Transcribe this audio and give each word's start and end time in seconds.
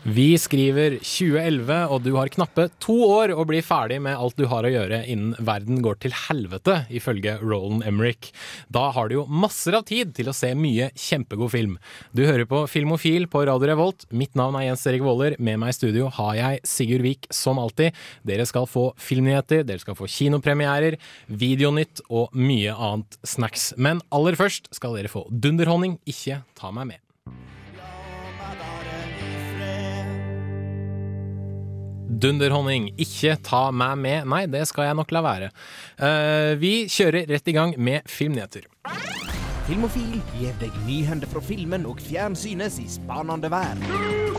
Vi 0.00 0.32
skriver 0.40 0.94
2011, 1.04 1.74
og 1.92 1.98
du 2.00 2.14
har 2.14 2.30
knappe 2.32 2.70
to 2.80 2.94
år 3.04 3.34
å 3.36 3.42
bli 3.44 3.58
ferdig 3.60 3.98
med 4.00 4.16
alt 4.16 4.38
du 4.38 4.46
har 4.48 4.64
å 4.64 4.70
gjøre 4.72 5.02
innen 5.12 5.34
verden 5.44 5.82
går 5.84 5.98
til 6.00 6.14
helvete, 6.16 6.78
ifølge 6.88 7.34
Roland 7.42 7.84
Emerick. 7.84 8.30
Da 8.72 8.86
har 8.96 9.10
du 9.10 9.18
jo 9.18 9.24
masser 9.28 9.76
av 9.76 9.84
tid 9.90 10.14
til 10.16 10.30
å 10.32 10.34
se 10.36 10.54
mye 10.56 10.88
kjempegod 10.96 11.52
film. 11.52 11.74
Du 12.16 12.24
hører 12.24 12.48
på 12.48 12.62
Filmofil 12.72 13.28
på 13.28 13.44
Radio 13.44 13.68
Revolt. 13.74 14.08
Mitt 14.08 14.32
navn 14.40 14.56
er 14.56 14.70
Jens 14.70 14.86
Erik 14.88 15.04
Våler. 15.04 15.36
Med 15.36 15.60
meg 15.60 15.74
i 15.74 15.76
studio 15.76 16.08
har 16.16 16.32
jeg 16.38 16.64
Sigurd 16.72 17.04
Vik, 17.04 17.28
som 17.36 17.60
alltid. 17.60 17.92
Dere 18.24 18.48
skal 18.48 18.70
få 18.72 18.86
filmnyheter, 18.96 19.66
dere 19.68 19.84
skal 19.84 20.00
få 20.00 20.08
kinopremierer, 20.08 20.96
videonytt 21.28 22.06
og 22.08 22.32
mye 22.32 22.72
annet 22.72 23.20
snacks. 23.20 23.74
Men 23.76 24.00
aller 24.08 24.40
først 24.40 24.72
skal 24.80 24.96
dere 24.96 25.12
få 25.12 25.26
dunderhonning, 25.28 26.00
ikke 26.08 26.40
ta 26.56 26.72
meg 26.72 26.94
med. 26.94 27.04
Dunderhonning, 32.10 32.90
ikke 32.98 33.36
ta 33.46 33.68
meg 33.70 33.98
med. 34.02 34.26
Nei, 34.30 34.42
det 34.50 34.64
skal 34.70 34.88
jeg 34.88 34.98
nok 34.98 35.14
la 35.14 35.22
være. 35.24 35.50
Eh, 36.02 36.52
vi 36.58 36.74
kjører 36.90 37.30
rett 37.30 37.50
i 37.50 37.54
gang 37.54 37.76
med 37.78 38.10
filmnyheter. 38.10 38.66
Filmofil 39.68 40.18
gir 40.34 40.56
deg 40.58 40.74
nyhender 40.88 41.30
fra 41.30 41.42
filmen 41.44 41.86
og 41.86 42.02
fjernsynets 42.02 42.80
i 42.82 42.88
spanende 42.90 43.52
vær. 43.52 44.29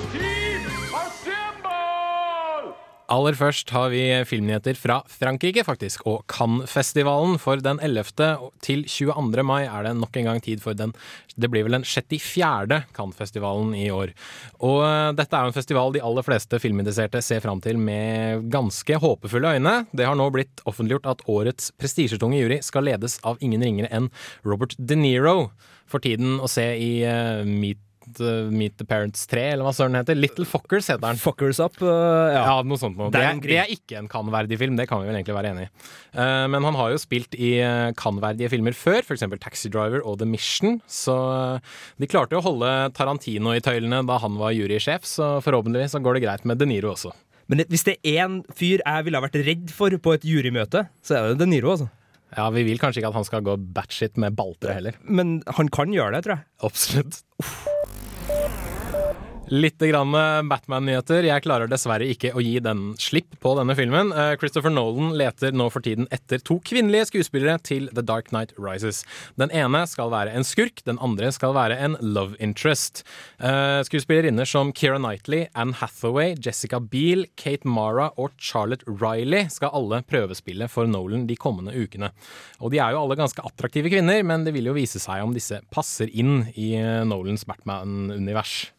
Aller 3.11 3.35
først 3.35 3.73
har 3.75 3.89
vi 3.91 4.01
filmnyheter 4.23 4.77
fra 4.79 5.01
Frankrike, 5.11 5.65
faktisk, 5.67 6.05
og 6.07 6.21
Cannes-festivalen. 6.31 7.35
For 7.43 7.59
den 7.59 7.81
11. 7.83 8.13
til 8.63 8.85
22. 8.87 9.43
mai 9.43 9.65
er 9.65 9.83
det 9.83 9.97
nok 9.99 10.15
en 10.15 10.29
gang 10.29 10.39
tid 10.43 10.63
for 10.63 10.77
den 10.77 10.93
Det 11.35 11.49
blir 11.51 11.65
vel 11.67 11.75
den 11.75 11.83
64. 11.83 12.85
Cannes-festivalen 12.95 13.75
i 13.75 13.89
år. 13.91 14.13
Og 14.63 14.79
eh, 14.87 15.11
dette 15.17 15.35
er 15.35 15.43
jo 15.43 15.51
en 15.51 15.57
festival 15.57 15.91
de 15.91 16.03
aller 16.07 16.23
fleste 16.23 16.59
filminteresserte 16.63 17.23
ser 17.25 17.43
fram 17.43 17.59
til 17.59 17.79
med 17.79 18.47
ganske 18.51 19.01
håpefulle 19.03 19.57
øyne. 19.57 19.75
Det 19.91 20.07
har 20.07 20.15
nå 20.15 20.29
blitt 20.31 20.63
offentliggjort 20.63 21.11
at 21.11 21.27
årets 21.27 21.71
prestisjetunge 21.81 22.39
jury 22.39 22.61
skal 22.63 22.87
ledes 22.87 23.19
av 23.27 23.43
ingen 23.43 23.63
ringere 23.63 23.91
enn 23.91 24.11
Robert 24.47 24.77
De 24.79 24.95
Niro. 24.95 25.51
For 25.91 25.99
tiden 25.99 26.39
å 26.39 26.47
se 26.47 26.69
i 26.79 26.91
uh, 27.03 27.43
Meet 27.43 27.83
Meet 28.51 28.77
the 28.81 28.85
Parents 28.87 29.25
3, 29.31 29.43
eller 29.53 29.65
hva 29.67 29.73
søren 29.75 29.95
heter. 29.99 30.17
Little 30.17 30.45
Fuckers 30.49 30.89
heter 30.91 31.03
den. 31.05 31.19
Fuckers 31.21 31.59
up. 31.63 31.77
uh, 31.81 31.87
ja. 32.33 32.41
Ja, 32.47 32.55
noe 32.67 32.79
sånt 32.81 32.97
noe. 32.99 33.11
Det, 33.13 33.21
er- 33.23 33.41
det 33.45 33.59
er 33.61 33.71
ikke 33.73 33.99
en 34.01 34.09
kan-verdig 34.11 34.57
film, 34.61 34.75
det 34.79 34.87
kan 34.89 35.01
vi 35.03 35.07
vel 35.11 35.19
egentlig 35.19 35.37
være 35.37 35.53
enig 35.53 35.67
i. 35.67 35.71
Uh, 36.17 36.47
men 36.51 36.65
han 36.67 36.75
har 36.79 36.91
jo 36.95 36.99
spilt 37.01 37.37
i 37.39 37.53
kan-verdige 37.97 38.49
filmer 38.51 38.75
før, 38.77 39.01
f.eks. 39.05 39.23
Taxi 39.41 39.69
Driver 39.71 40.01
og 40.07 40.19
The 40.21 40.27
Mission. 40.29 40.79
Så 40.89 41.13
eh, 41.15 41.73
de 42.01 42.07
klarte 42.09 42.35
jo 42.35 42.41
å 42.41 42.45
holde 42.45 42.69
Tarantino 42.97 43.53
i 43.55 43.61
tøylene 43.63 44.01
da 44.07 44.17
han 44.21 44.35
var 44.39 44.53
jurysjef, 44.55 45.05
så 45.07 45.31
forhåpentligvis 45.45 45.95
så 45.95 46.01
går 46.03 46.17
det 46.17 46.23
greit 46.25 46.45
med 46.49 46.59
De 46.61 46.67
Niro 46.69 46.91
også. 46.93 47.13
Men 47.51 47.63
hvis 47.71 47.83
det 47.87 47.97
er 48.07 48.21
én 48.25 48.37
fyr 48.55 48.79
jeg 48.83 49.05
ville 49.07 49.19
ha 49.19 49.25
vært 49.25 49.39
redd 49.43 49.73
for 49.75 49.91
på 49.99 50.13
et 50.15 50.27
jurymøte, 50.27 50.85
så 51.03 51.17
er 51.17 51.31
det 51.33 51.41
De 51.43 51.49
Niro, 51.51 51.73
altså. 51.75 51.89
Ja, 52.37 52.45
Vi 52.55 52.63
vil 52.63 52.79
kanskje 52.79 53.01
ikke 53.01 53.09
at 53.11 53.17
han 53.19 53.27
skal 53.27 53.43
gå 53.43 53.57
batshit 53.75 54.15
med 54.21 54.37
baltre 54.39 54.77
heller. 54.77 54.95
Men 55.03 55.41
han 55.57 55.67
kan 55.73 55.91
gjøre 55.91 56.15
det, 56.15 56.23
tror 56.27 56.37
jeg. 56.37 56.47
Absolutt. 56.63 57.21
Litt 59.51 59.83
Batman-nyheter. 59.83 61.25
Jeg 61.27 61.43
klarer 61.43 61.67
dessverre 61.67 62.05
ikke 62.07 62.29
å 62.31 62.39
gi 62.39 62.53
den 62.63 62.93
slipp 62.95 63.33
på 63.43 63.51
denne 63.57 63.75
filmen. 63.75 64.13
Eh, 64.15 64.37
Christopher 64.39 64.71
Nolan 64.71 65.11
leter 65.19 65.51
nå 65.51 65.65
for 65.73 65.83
tiden 65.83 66.07
etter 66.07 66.39
to 66.39 66.61
kvinnelige 66.63 67.09
skuespillere 67.09 67.57
til 67.59 67.89
The 67.91 68.01
Dark 68.01 68.29
Knight 68.31 68.55
Rises. 68.55 69.03
Den 69.35 69.51
ene 69.51 69.83
skal 69.91 70.07
være 70.13 70.31
en 70.31 70.47
skurk, 70.47 70.79
den 70.87 71.01
andre 71.03 71.33
skal 71.35 71.51
være 71.59 71.75
en 71.83 71.99
love 71.99 72.39
interest. 72.39 73.03
Eh, 73.43 73.83
Skuespillerinner 73.83 74.47
som 74.47 74.71
Keira 74.71 74.95
Knightley, 75.01 75.49
Anne 75.51 75.75
Hathaway, 75.83 76.37
Jessica 76.39 76.79
Biel, 76.79 77.27
Kate 77.35 77.67
Mara 77.67 78.13
og 78.15 78.31
Charlotte 78.39 78.87
Riley 78.87 79.51
skal 79.51 79.75
alle 79.75 79.99
prøvespille 80.07 80.71
for 80.71 80.87
Nolan 80.87 81.27
de 81.27 81.35
kommende 81.35 81.75
ukene. 81.75 82.13
Og 82.63 82.71
de 82.71 82.79
er 82.79 82.95
jo 82.95 83.03
alle 83.03 83.19
ganske 83.19 83.43
attraktive 83.43 83.91
kvinner, 83.91 84.23
men 84.23 84.47
det 84.47 84.55
vil 84.55 84.71
jo 84.71 84.79
vise 84.79 85.03
seg 85.03 85.25
om 85.27 85.35
disse 85.35 85.59
passer 85.75 86.07
inn 86.07 86.45
i 86.55 86.77
eh, 86.79 87.01
Nolans 87.03 87.43
Batman-univers. 87.43 88.69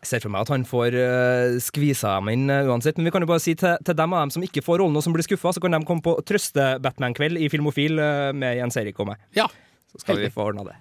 Jeg 0.00 0.08
ser 0.08 0.22
for 0.24 0.32
meg 0.32 0.46
at 0.46 0.52
han 0.54 0.64
får 0.64 0.96
uh, 0.96 1.58
skvisa 1.60 2.14
dem 2.16 2.30
inn 2.32 2.46
uh, 2.48 2.70
uansett. 2.72 2.96
Men 2.96 3.10
vi 3.10 3.12
kan 3.12 3.24
jo 3.24 3.28
bare 3.28 3.44
si 3.44 3.52
til, 3.58 3.76
til 3.84 3.98
dem 3.98 4.16
av 4.16 4.24
dem 4.24 4.32
som 4.32 4.46
ikke 4.46 4.64
får 4.64 4.80
rollen 4.80 4.96
og 4.96 5.04
som 5.04 5.16
blir 5.16 5.26
skuffa, 5.26 5.52
så 5.52 5.60
kan 5.60 5.76
de 5.76 5.82
komme 5.84 6.04
på 6.04 6.16
trøste-Batman-kveld 6.30 7.40
i 7.40 7.50
Filmofil 7.52 8.00
uh, 8.00 8.30
med 8.32 8.56
Jens 8.62 8.80
Erik 8.80 9.00
og 9.02 9.12
meg. 9.12 9.20
Ja, 9.36 9.50
Så 9.92 10.04
skal 10.04 10.24
vi 10.24 10.32
få 10.32 10.48
ordna 10.48 10.70
det. 10.70 10.80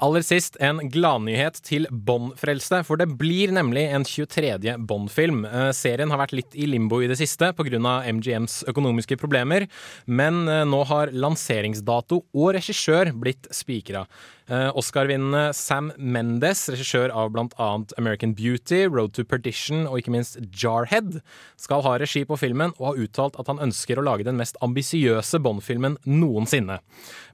Aller 0.00 0.22
sist 0.24 0.54
en 0.64 0.78
gladnyhet 0.88 1.58
til 1.66 1.84
Bond-frelste, 1.92 2.78
for 2.88 2.96
det 2.96 3.18
blir 3.20 3.50
nemlig 3.52 3.82
en 3.92 4.06
23. 4.08 4.78
Bond-film. 4.88 5.42
Eh, 5.44 5.68
Serien 5.76 6.08
har 6.08 6.22
vært 6.22 6.32
litt 6.38 6.56
i 6.56 6.64
limbo 6.70 7.02
i 7.04 7.10
det 7.10 7.18
siste 7.20 7.50
pga. 7.52 7.76
MGMs 8.08 8.62
økonomiske 8.72 9.18
problemer, 9.20 9.66
men 10.08 10.48
eh, 10.48 10.64
nå 10.64 10.80
har 10.88 11.12
lanseringsdato 11.12 12.22
og 12.32 12.54
regissør 12.56 13.12
blitt 13.12 13.50
spikra. 13.52 14.06
Eh, 14.50 14.70
Oscar-vinnende 14.74 15.52
Sam 15.54 15.92
Mendes, 15.94 16.64
regissør 16.72 17.12
av 17.14 17.28
bl.a. 17.30 17.68
American 18.00 18.32
Beauty, 18.34 18.80
Road 18.90 19.12
to 19.14 19.22
Perdition 19.22 19.84
og 19.84 20.00
ikke 20.00 20.10
minst 20.10 20.40
Jarhead, 20.58 21.20
skal 21.60 21.84
ha 21.86 21.92
regi 22.02 22.24
på 22.26 22.38
filmen 22.40 22.74
og 22.80 22.88
har 22.88 22.98
uttalt 23.04 23.38
at 23.38 23.46
han 23.52 23.62
ønsker 23.62 24.00
å 24.00 24.04
lage 24.08 24.26
den 24.26 24.40
mest 24.40 24.58
ambisiøse 24.66 25.38
Bond-filmen 25.44 26.00
noensinne. 26.10 26.80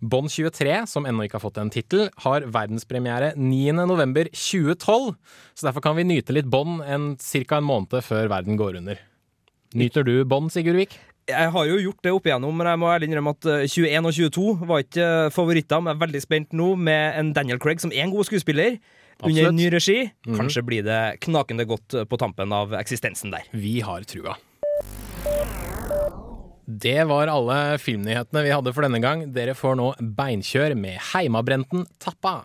Bond 0.05 0.29
23, 0.35 0.83
som 0.93 1.09
ennå 1.09 1.25
ikke 1.25 1.41
har 1.41 1.47
fått 1.47 1.63
en 1.63 1.73
tittel, 1.73 2.11
har 2.27 2.45
verdenspremiere 2.53 3.33
9.11.2012, 3.41 5.11
så 5.57 5.71
derfor 5.71 5.89
kan 5.89 5.97
vi 5.97 6.09
nyte 6.13 6.37
litt 6.37 6.53
Bond 6.53 6.85
ca. 6.85 7.57
en 7.57 7.71
måned 7.73 7.97
før 8.05 8.29
verden 8.29 8.61
går 8.61 8.83
under. 8.83 9.01
Nyter 9.73 10.05
du 10.05 10.19
Bond, 10.29 10.53
Sigurd 10.53 10.85
Vik? 10.85 11.01
Jeg 11.27 11.51
har 11.51 11.65
jo 11.67 11.79
gjort 11.83 12.05
det 12.07 12.13
opp 12.15 12.29
igjennom, 12.29 12.55
men 12.55 12.69
jeg 12.71 12.79
må 12.79 12.91
ærlig 12.93 13.09
innrømme 13.11 13.33
at 13.35 13.49
uh, 13.51 13.65
21 13.67 14.07
og 14.07 14.13
22 14.15 14.69
var 14.71 14.85
ikke 14.85 15.07
uh, 15.27 15.33
favoritter. 15.35 15.81
Men 15.83 15.91
jeg 15.91 15.99
er 15.99 16.05
veldig 16.05 16.23
spent 16.23 16.55
nå 16.55 16.69
med 16.79 17.19
en 17.19 17.33
Daniel 17.35 17.59
Craig 17.63 17.83
som 17.83 17.91
er 17.91 18.05
en 18.05 18.15
god 18.15 18.29
skuespiller. 18.29 18.77
Under 19.17 19.33
Absolutt. 19.33 19.49
en 19.49 19.59
ny 19.59 19.67
regi. 19.73 19.97
Kanskje 20.29 20.63
blir 20.69 20.87
det 20.87 21.01
knakende 21.27 21.67
godt 21.67 21.99
uh, 21.99 22.05
på 22.07 22.21
tampen 22.23 22.55
av 22.55 22.77
eksistensen 22.79 23.35
der. 23.35 23.49
Vi 23.51 23.81
har 23.83 24.07
trua. 24.07 24.37
Det 26.67 26.99
var 27.11 27.31
alle 27.31 27.59
filmnyhetene 27.83 28.47
vi 28.47 28.55
hadde 28.55 28.75
for 28.77 28.87
denne 28.87 29.03
gang. 29.03 29.27
Dere 29.35 29.59
får 29.59 29.79
nå 29.83 29.93
beinkjør 29.99 30.79
med 30.79 31.03
Heimabrenten 31.11 31.89
Tappa. 32.03 32.41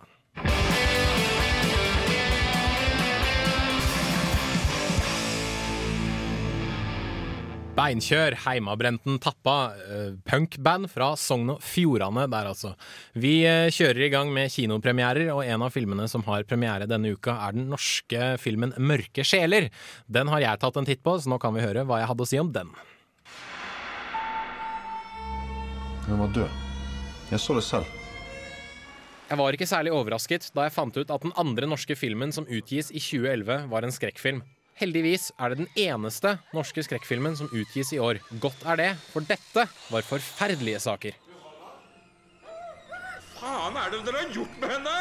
Beinkjør, 7.81 8.35
Heimabrenten 8.43 9.15
Tappa, 9.17 9.73
eh, 9.89 10.11
punkband 10.29 10.85
fra 10.91 11.15
Sogn 11.17 11.49
og 11.55 11.63
Fjordane 11.65 12.27
der 12.29 12.49
altså. 12.51 12.75
Vi 13.17 13.39
eh, 13.49 13.71
kjører 13.73 14.03
i 14.05 14.09
gang 14.13 14.29
med 14.29 14.51
kinopremierer, 14.53 15.31
og 15.33 15.41
en 15.41 15.65
av 15.65 15.73
filmene 15.73 16.05
som 16.11 16.21
har 16.27 16.45
premiere 16.45 16.85
denne 16.85 17.15
uka 17.15 17.33
er 17.47 17.57
den 17.57 17.71
norske 17.71 18.35
filmen 18.43 18.75
Mørke 18.77 19.25
sjeler. 19.25 19.71
Den 20.05 20.29
har 20.29 20.45
jeg 20.45 20.61
tatt 20.61 20.77
en 20.77 20.85
titt 20.91 21.01
på, 21.01 21.15
så 21.17 21.33
nå 21.33 21.41
kan 21.41 21.57
vi 21.57 21.65
høre 21.65 21.87
hva 21.89 22.03
jeg 22.03 22.11
hadde 22.11 22.27
å 22.27 22.29
si 22.29 22.43
om 22.43 22.53
den. 22.53 22.69
Hun 26.05 26.21
var 26.21 26.37
død. 26.37 26.63
Jeg 27.33 27.41
så 27.41 27.57
det 27.57 27.65
selv. 27.65 27.99
Jeg 29.31 29.41
var 29.41 29.57
ikke 29.57 29.71
særlig 29.73 29.97
overrasket 29.97 30.51
da 30.53 30.67
jeg 30.67 30.77
fant 30.77 31.01
ut 31.01 31.09
at 31.17 31.25
den 31.25 31.33
andre 31.33 31.73
norske 31.73 31.97
filmen 31.97 32.35
som 32.35 32.45
utgis 32.45 32.93
i 32.93 33.01
2011, 33.01 33.71
var 33.73 33.89
en 33.89 33.95
skrekkfilm. 33.95 34.45
Heldigvis 34.81 35.27
er 35.37 35.53
det 35.53 35.59
den 35.59 35.67
eneste 35.77 36.39
norske 36.57 36.81
skrekkfilmen 36.81 37.35
som 37.37 37.51
utgis 37.53 37.91
i 37.93 37.99
år. 38.01 38.17
Godt 38.41 38.63
er 38.65 38.79
det, 38.79 38.89
for 39.11 39.21
dette 39.29 39.67
var 39.93 40.07
forferdelige 40.07 40.81
saker. 40.81 41.19
Hva 43.37 43.51
faen 43.51 43.77
er 43.77 43.93
det 43.93 44.01
dere 44.07 44.23
har 44.23 44.33
gjort 44.33 44.57
med 44.61 44.73
henne? 44.73 44.95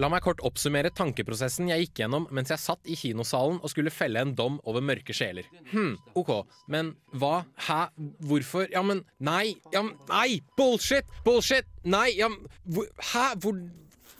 La 0.00 0.08
meg 0.08 0.22
kort 0.24 0.40
oppsummere 0.48 0.88
tankeprosessen 0.96 1.68
jeg 1.68 1.84
gikk 1.84 2.00
gjennom 2.00 2.24
mens 2.32 2.48
jeg 2.48 2.62
satt 2.62 2.88
i 2.88 2.94
kinosalen 2.96 3.58
og 3.60 3.68
skulle 3.68 3.92
felle 3.92 4.22
en 4.24 4.32
dom 4.36 4.56
over 4.64 4.80
mørke 4.80 5.12
sjeler. 5.12 5.44
Hm, 5.74 5.98
ok, 6.16 6.30
men 6.72 6.94
hva? 7.20 7.42
Hæ? 7.66 7.90
Hvorfor? 8.24 8.64
Ja, 8.72 8.80
men 8.86 9.02
Nei! 9.20 9.58
Ja, 9.74 9.82
men 9.84 9.98
Nei! 10.08 10.40
Bullshit! 10.56 11.04
Bullshit! 11.26 11.68
Nei! 11.84 12.14
Ja, 12.16 12.30
hvor, 12.64 12.88
Hæ? 13.12 13.26
Hvor 13.44 13.58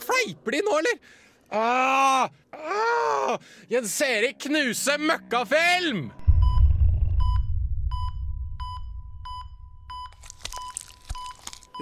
Fleiper 0.00 0.56
de 0.56 0.60
nå, 0.66 0.74
eller? 0.82 1.00
Ah! 1.48 2.28
Ah! 2.52 3.38
Jens 3.72 3.94
Erik 4.04 4.36
knuse 4.44 4.98
møkkafilm! 5.00 6.10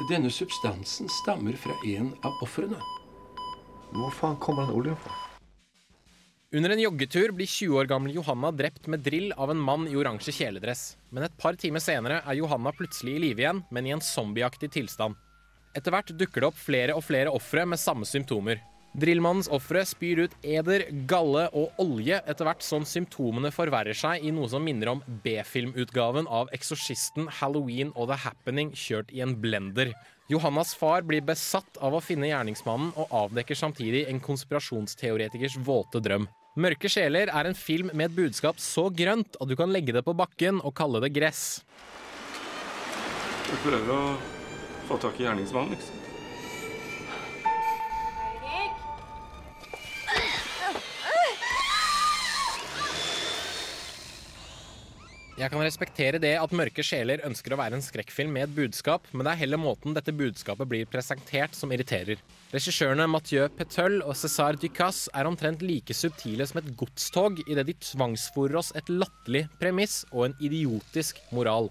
Denne 0.06 0.30
substansen 0.30 1.10
stammer 1.10 1.58
fra 1.58 1.74
en 1.90 2.12
av 2.22 2.38
ofrene. 2.46 2.78
Hvor 3.92 4.12
faen 4.12 4.36
kommer 4.42 4.66
den 4.66 4.76
oljen 4.76 4.96
fra? 5.00 5.14
Under 6.48 6.72
en 6.72 6.80
joggetur 6.80 7.32
blir 7.36 7.46
20 7.46 7.76
år 7.76 7.88
gamle 7.90 8.12
Johanna 8.14 8.48
drept 8.56 8.86
med 8.88 9.02
drill 9.04 9.34
av 9.36 9.50
en 9.52 9.60
mann 9.60 9.84
i 9.88 9.96
oransje 10.00 10.32
kjeledress. 10.32 10.94
Men 11.12 11.26
et 11.26 11.36
par 11.36 11.58
timer 11.60 11.82
senere 11.84 12.22
er 12.24 12.38
Johanna 12.38 12.72
plutselig 12.72 13.18
i 13.18 13.22
live 13.26 13.44
igjen, 13.44 13.60
men 13.68 13.84
i 13.84 13.92
en 13.92 14.00
zombieaktig 14.04 14.70
tilstand. 14.78 15.18
Etter 15.76 15.92
hvert 15.92 16.14
dukker 16.16 16.40
det 16.40 16.48
opp 16.48 16.56
flere 16.56 16.96
og 16.96 17.04
flere 17.04 17.32
ofre 17.36 17.66
med 17.68 17.80
samme 17.80 18.08
symptomer. 18.08 18.62
Drillmannens 18.96 19.50
ofre 19.52 19.82
spyr 19.84 20.24
ut 20.24 20.36
eder, 20.40 20.86
galle 21.06 21.44
og 21.52 21.76
olje 21.84 22.16
etter 22.24 22.48
hvert 22.48 22.64
som 22.64 22.86
symptomene 22.88 23.52
forverrer 23.52 23.94
seg 23.94 24.24
i 24.24 24.32
noe 24.32 24.48
som 24.48 24.64
minner 24.64 24.94
om 24.94 25.02
B-filmutgaven 25.24 26.26
av 26.32 26.48
Eksorsisten, 26.56 27.28
Halloween 27.42 27.92
og 27.94 28.08
The 28.08 28.22
Happening 28.24 28.72
kjørt 28.72 29.12
i 29.12 29.20
en 29.22 29.36
blender. 29.42 29.92
Johannas 30.28 30.74
far 30.76 31.06
blir 31.08 31.22
besatt 31.24 31.78
av 31.80 31.94
å 31.96 32.02
finne 32.04 32.28
gjerningsmannen 32.28 32.90
og 33.00 33.12
avdekker 33.16 33.56
samtidig 33.56 34.02
en 34.10 34.20
konspirasjonsteoretikers 34.20 35.56
våte 35.64 36.02
drøm. 36.04 36.26
Mørke 36.60 36.90
sjeler 36.92 37.30
er 37.32 37.48
en 37.48 37.56
film 37.56 37.88
med 37.94 38.10
et 38.10 38.16
budskap 38.18 38.60
så 38.60 38.88
grønt 38.92 39.38
at 39.40 39.48
du 39.48 39.56
kan 39.56 39.72
legge 39.72 39.94
det 39.96 40.02
på 40.04 40.12
bakken 40.18 40.60
og 40.60 40.74
kalle 40.76 41.00
det 41.00 41.14
gress. 41.16 41.62
Du 43.48 43.54
prøver 43.64 43.94
å 43.94 44.02
få 44.90 45.00
tak 45.00 45.16
i 45.16 45.24
gjerningsmannen, 45.24 45.78
liksom. 45.78 45.97
Jeg 55.38 55.52
kan 55.52 55.60
respektere 55.62 56.18
det 56.18 56.32
at 56.34 56.50
Mørke 56.56 56.82
sjeler 56.82 57.20
ønsker 57.22 57.54
å 57.54 57.58
være 57.60 57.78
en 57.78 57.84
skrekkfilm 57.84 58.32
med 58.34 58.48
et 58.48 58.54
budskap, 58.56 59.04
men 59.12 59.22
det 59.22 59.36
er 59.36 59.40
heller 59.44 59.60
måten 59.62 59.94
dette 59.94 60.10
budskapet 60.10 60.66
blir 60.66 60.88
presentert 60.90 61.54
som 61.54 61.70
irriterer. 61.70 62.18
Regissørene 62.50 63.06
Mathieu 63.06 63.46
Petul 63.54 64.00
og 64.00 64.16
César 64.18 64.58
Ducasse 64.58 65.12
er 65.14 65.30
omtrent 65.30 65.62
like 65.62 65.94
subtile 65.94 66.42
som 66.48 66.58
et 66.58 66.72
godstog 66.80 67.38
idet 67.46 67.68
de 67.70 67.78
tvangsfòrer 67.92 68.58
oss 68.58 68.72
et 68.74 68.90
latterlig 68.90 69.46
premiss 69.62 70.00
og 70.10 70.26
en 70.26 70.38
idiotisk 70.42 71.22
moral. 71.30 71.70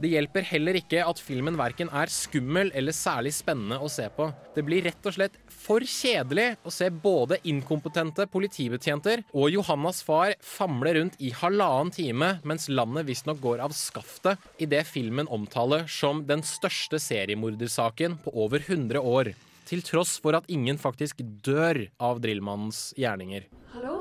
Det 0.00 0.10
hjelper 0.10 0.46
heller 0.48 0.76
ikke 0.78 1.02
at 1.04 1.20
filmen 1.20 1.56
verken 1.58 1.90
er 1.94 2.10
skummel 2.10 2.72
eller 2.78 2.94
særlig 2.96 3.34
spennende 3.36 3.78
å 3.82 3.90
se 3.92 4.08
på. 4.16 4.30
Det 4.56 4.64
blir 4.66 4.84
rett 4.86 5.08
og 5.08 5.14
slett 5.16 5.36
for 5.52 5.84
kjedelig 5.84 6.48
å 6.66 6.72
se 6.74 6.88
både 6.90 7.38
inkompetente 7.48 8.26
politibetjenter 8.32 9.24
og 9.30 9.52
Johannas 9.52 10.02
far 10.06 10.34
famle 10.42 10.96
rundt 10.98 11.20
i 11.22 11.30
halvannen 11.36 11.92
time 11.94 12.32
mens 12.48 12.68
landet 12.72 13.06
visstnok 13.10 13.40
går 13.44 13.62
av 13.66 13.76
skaftet 13.76 14.40
i 14.58 14.68
det 14.70 14.82
filmen 14.88 15.30
omtaler 15.30 15.86
som 15.90 16.24
den 16.26 16.44
største 16.46 17.00
seriemordersaken 17.02 18.18
på 18.24 18.34
over 18.46 18.64
100 18.64 19.00
år. 19.00 19.34
Til 19.68 19.84
tross 19.86 20.16
for 20.20 20.36
at 20.36 20.48
ingen 20.52 20.80
faktisk 20.80 21.22
dør 21.44 21.84
av 22.02 22.20
drillmannens 22.24 22.90
gjerninger. 22.98 23.46
Hallo? 23.76 23.91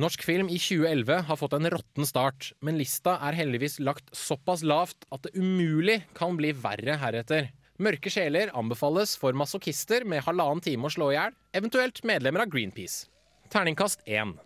Norsk 0.00 0.22
film 0.24 0.48
i 0.48 0.56
2011 0.56 1.26
har 1.28 1.36
fått 1.36 1.52
en 1.52 1.68
råtten 1.74 2.06
start, 2.08 2.52
men 2.64 2.78
lista 2.80 3.18
er 3.26 3.36
heldigvis 3.36 3.74
lagt 3.84 4.06
såpass 4.16 4.62
lavt 4.64 5.04
at 5.12 5.26
det 5.26 5.34
umulig 5.36 5.98
kan 6.16 6.38
bli 6.38 6.54
verre 6.56 6.96
heretter. 7.02 7.50
Mørke 7.80 8.12
sjeler 8.12 8.52
anbefales 8.56 9.12
for 9.20 9.36
masochister 9.36 10.06
med 10.08 10.24
halvannen 10.24 10.64
time 10.64 10.88
å 10.88 10.94
slå 10.94 11.10
i 11.12 11.18
hjel, 11.18 11.36
eventuelt 11.52 12.00
medlemmer 12.08 12.46
av 12.46 12.52
Greenpeace. 12.54 13.10
Terningkast 13.52 14.00
1. 14.06 14.38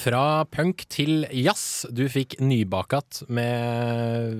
Fra 0.00 0.46
punk 0.48 0.86
til 0.88 1.26
jazz. 1.28 1.84
Du 1.92 2.06
fikk 2.08 2.38
Nybakat 2.40 3.24
med 3.28 4.38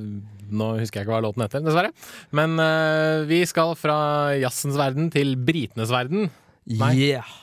Nå 0.50 0.70
husker 0.80 1.00
jeg 1.00 1.06
ikke 1.06 1.12
hva 1.12 1.20
låten 1.22 1.44
heter, 1.44 1.62
dessverre. 1.62 1.92
Men 2.34 2.56
uh, 2.58 3.26
vi 3.28 3.42
skal 3.46 3.76
fra 3.78 3.98
jazzens 4.40 4.78
verden 4.80 5.12
til 5.14 5.36
britenes 5.36 5.92
verden. 5.92 6.30
Nei. 6.70 6.94
Yeah. 6.96 7.36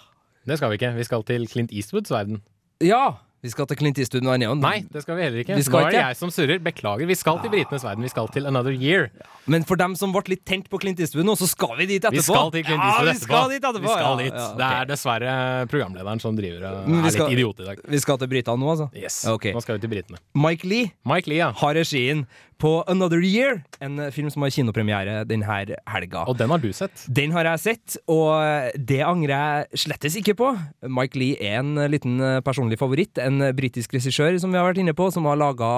Det 0.48 0.58
skal 0.60 0.72
vi 0.72 0.80
ikke. 0.80 0.92
Vi 0.98 1.06
skal 1.08 1.24
til 1.28 1.48
Clint 1.52 1.72
Eastwoods 1.76 2.12
verden. 2.14 2.42
Ja! 2.84 3.27
Vi 3.46 3.52
skal 3.54 3.68
til 3.70 3.78
Clint 3.78 4.00
Eastwood 4.02 4.26
nå. 4.26 4.32
er 4.34 4.56
Nei, 4.58 4.80
det 4.90 5.04
skal 5.04 5.18
vi 5.18 5.22
heller 5.22 5.44
ikke. 5.44 5.56
Vi 5.60 5.66
skal 5.66 5.84
Nå 5.84 5.88
er 5.88 5.94
det 5.94 6.00
jeg 6.02 6.18
som 6.18 6.32
surrer. 6.34 6.58
Beklager. 6.64 7.06
Vi 7.06 7.18
skal 7.18 7.38
til 7.44 7.52
britenes 7.54 7.84
verden. 7.86 8.06
Vi 8.08 8.10
skal 8.10 8.30
til 8.34 8.50
Another 8.50 8.74
Year. 8.74 9.12
Men 9.46 9.64
for 9.64 9.78
dem 9.78 9.94
som 9.96 10.12
ble 10.16 10.24
litt 10.34 10.42
tent 10.50 10.66
på 10.72 10.80
Clint 10.82 11.00
Eastwood 11.04 11.28
nå, 11.28 11.36
så 11.38 11.46
skal 11.50 11.76
vi 11.78 11.86
dit 11.86 12.02
etterpå. 12.02 12.18
Vi 12.18 12.26
skal 12.26 12.50
til 12.56 12.66
Clint 12.66 12.82
Eastwood 12.82 13.08
ja, 13.08 13.14
etterpå. 13.14 13.22
vi 13.22 13.30
skal 13.30 13.54
dit 13.54 13.62
etterpå. 13.62 13.84
Vi 13.86 13.94
skal 13.94 14.08
ja, 14.08 14.16
dit. 14.24 14.40
ja, 14.42 14.48
Det 14.58 14.72
er 14.80 14.90
dessverre 14.90 15.36
programlederen 15.70 16.24
som 16.24 16.40
driver 16.40 16.66
og 16.66 16.90
er 16.90 17.14
skal- 17.14 17.30
litt 17.30 17.38
idiot 17.38 17.62
i 17.62 17.70
dag. 17.70 17.84
Vi 17.94 18.02
skal 18.02 18.18
til 18.18 18.32
britene 18.34 18.58
nå, 18.58 18.74
altså? 18.74 18.90
Yes. 18.98 19.20
Okay. 19.30 19.54
Nå 19.54 19.62
skal 19.62 19.78
vi 19.78 19.86
til 19.86 19.94
britene. 19.94 20.18
Mike 20.34 20.66
Lee 20.66 20.92
Mike 21.06 21.30
Lee, 21.30 21.38
ja. 21.44 21.52
har 21.62 21.78
regien 21.78 22.26
på 22.62 22.72
Another 22.90 23.22
Year, 23.24 23.62
en 23.84 24.00
film 24.14 24.30
som 24.34 24.44
har 24.46 24.54
kinopremiere 24.54 25.22
denne 25.30 25.46
helga. 25.48 26.26
Og 26.28 26.38
den 26.40 26.52
har 26.54 26.62
du 26.62 26.70
sett. 26.76 27.06
Den 27.08 27.34
har 27.36 27.50
jeg 27.52 27.64
sett, 27.64 27.98
og 28.10 28.74
det 28.78 29.02
angrer 29.06 29.36
jeg 29.36 29.84
slettes 29.86 30.18
ikke 30.20 30.38
på. 30.40 30.54
Mike 30.90 31.20
Lee 31.20 31.38
er 31.40 31.62
en 31.62 31.76
liten 31.92 32.22
eh, 32.24 32.40
personlig 32.46 32.80
favoritt. 32.82 33.20
En 33.22 33.52
britisk 33.58 33.94
regissør 33.98 34.40
som 34.42 34.54
vi 34.54 34.60
har 34.60 34.68
vært 34.70 34.82
inne 34.82 34.96
på, 34.98 35.10
som 35.14 35.28
har 35.30 35.40
laga 35.40 35.72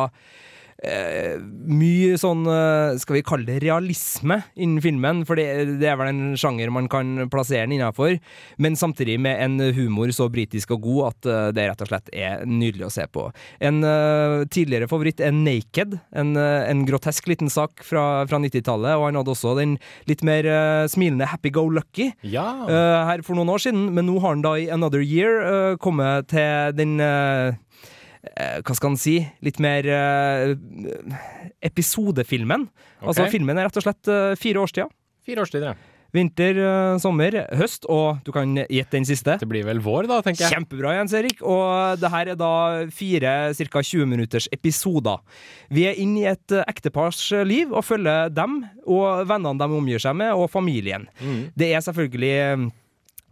eh, 0.83 1.37
mye 1.39 2.17
sånn 2.19 2.45
eh, 2.49 2.97
Skal 3.01 3.19
vi 3.19 3.23
kalle 3.25 3.47
det 3.47 3.59
realisme 3.63 4.39
innen 4.55 4.81
filmen? 4.83 5.23
For 5.27 5.39
det, 5.39 5.77
det 5.81 5.89
er 5.91 5.97
vel 5.99 6.11
en 6.11 6.37
sjanger 6.39 6.71
man 6.73 6.89
kan 6.91 7.27
plassere 7.31 7.67
den 7.67 7.77
innafor. 7.77 8.17
Men 8.61 8.77
samtidig 8.79 9.19
med 9.21 9.39
en 9.43 9.73
humor 9.75 10.11
så 10.15 10.29
britisk 10.31 10.75
og 10.75 10.85
god 10.87 11.01
at 11.09 11.29
eh, 11.29 11.47
det 11.57 11.67
rett 11.71 11.85
og 11.85 11.91
slett 11.91 12.11
er 12.13 12.45
nydelig 12.47 12.87
å 12.87 12.93
se 12.93 13.05
på. 13.09 13.27
En 13.63 13.81
uh, 13.83 14.45
tidligere 14.51 14.89
favoritt 14.89 15.21
er 15.23 15.33
Naked. 15.35 15.97
En, 16.15 16.33
uh, 16.37 16.65
en 16.69 16.83
grotesk 16.87 17.27
liten 17.29 17.51
sak 17.51 17.83
fra, 17.85 18.25
fra 18.29 18.39
90-tallet. 18.41 18.95
Og 18.97 19.07
han 19.09 19.19
hadde 19.19 19.33
også 19.33 19.55
den 19.59 19.77
litt 20.09 20.23
mer 20.27 20.47
uh, 20.47 20.85
smilende 20.91 21.29
Happy 21.29 21.51
Go 21.53 21.67
Lucky. 21.73 22.09
Ja. 22.23 22.47
her 23.09 23.21
for 23.25 23.37
noen 23.37 23.51
år 23.51 23.61
siden, 23.63 23.89
men 23.95 24.07
nå 24.07 24.19
har 24.21 24.35
han 24.35 24.43
da 24.43 24.53
i 24.57 24.69
Another 24.73 25.01
Year 25.03 25.75
kommet 25.81 26.29
til 26.31 26.75
den 26.77 26.97
hva 28.19 28.75
skal 28.75 28.93
en 28.93 28.99
si? 28.99 29.19
Litt 29.45 29.61
mer 29.63 29.85
uh, 29.87 30.51
episodefilmen. 31.63 32.67
Altså 32.99 33.29
Filmen 33.31 33.57
er 33.57 33.69
rett 33.69 33.79
og 33.79 33.85
slett 33.85 34.11
uh, 34.11 34.35
fire 34.39 34.65
årstider. 34.65 34.91
Fire 35.25 35.45
årstider, 35.45 35.71
ja. 35.71 35.95
Vinter, 36.15 36.57
uh, 36.57 36.97
sommer, 37.01 37.35
høst, 37.59 37.85
og 37.91 38.23
du 38.25 38.31
kan 38.33 38.55
gjette 38.57 38.97
den 38.97 39.05
siste. 39.05 39.35
Det 39.41 39.47
blir 39.49 39.67
vel 39.67 39.81
vår, 39.85 40.07
da, 40.09 40.17
tenker 40.25 40.47
jeg. 40.47 40.55
Kjempebra, 40.55 40.95
Jens 40.97 41.13
Erik. 41.17 41.43
Og 41.45 42.01
det 42.01 42.09
her 42.09 42.31
er 42.33 42.39
da 42.39 42.53
fire 42.93 43.33
ca. 43.53 43.83
20 43.85 44.09
minutters 44.09 44.49
episoder. 44.55 45.21
Vi 45.69 45.85
er 45.85 45.99
inne 46.01 46.23
i 46.23 46.27
et 46.31 46.55
eh, 46.55 46.65
ektepars 46.69 47.21
liv 47.45 47.69
og 47.69 47.85
følger 47.85 48.33
dem 48.33 48.63
og 48.89 49.27
vennene 49.29 49.61
de 49.61 49.79
omgir 49.79 50.01
seg 50.01 50.17
med, 50.17 50.33
og 50.33 50.49
familien. 50.49 51.05
Mm. 51.21 51.41
Det 51.53 51.69
er 51.75 51.85
selvfølgelig 51.85 52.33
eh, 52.41 52.65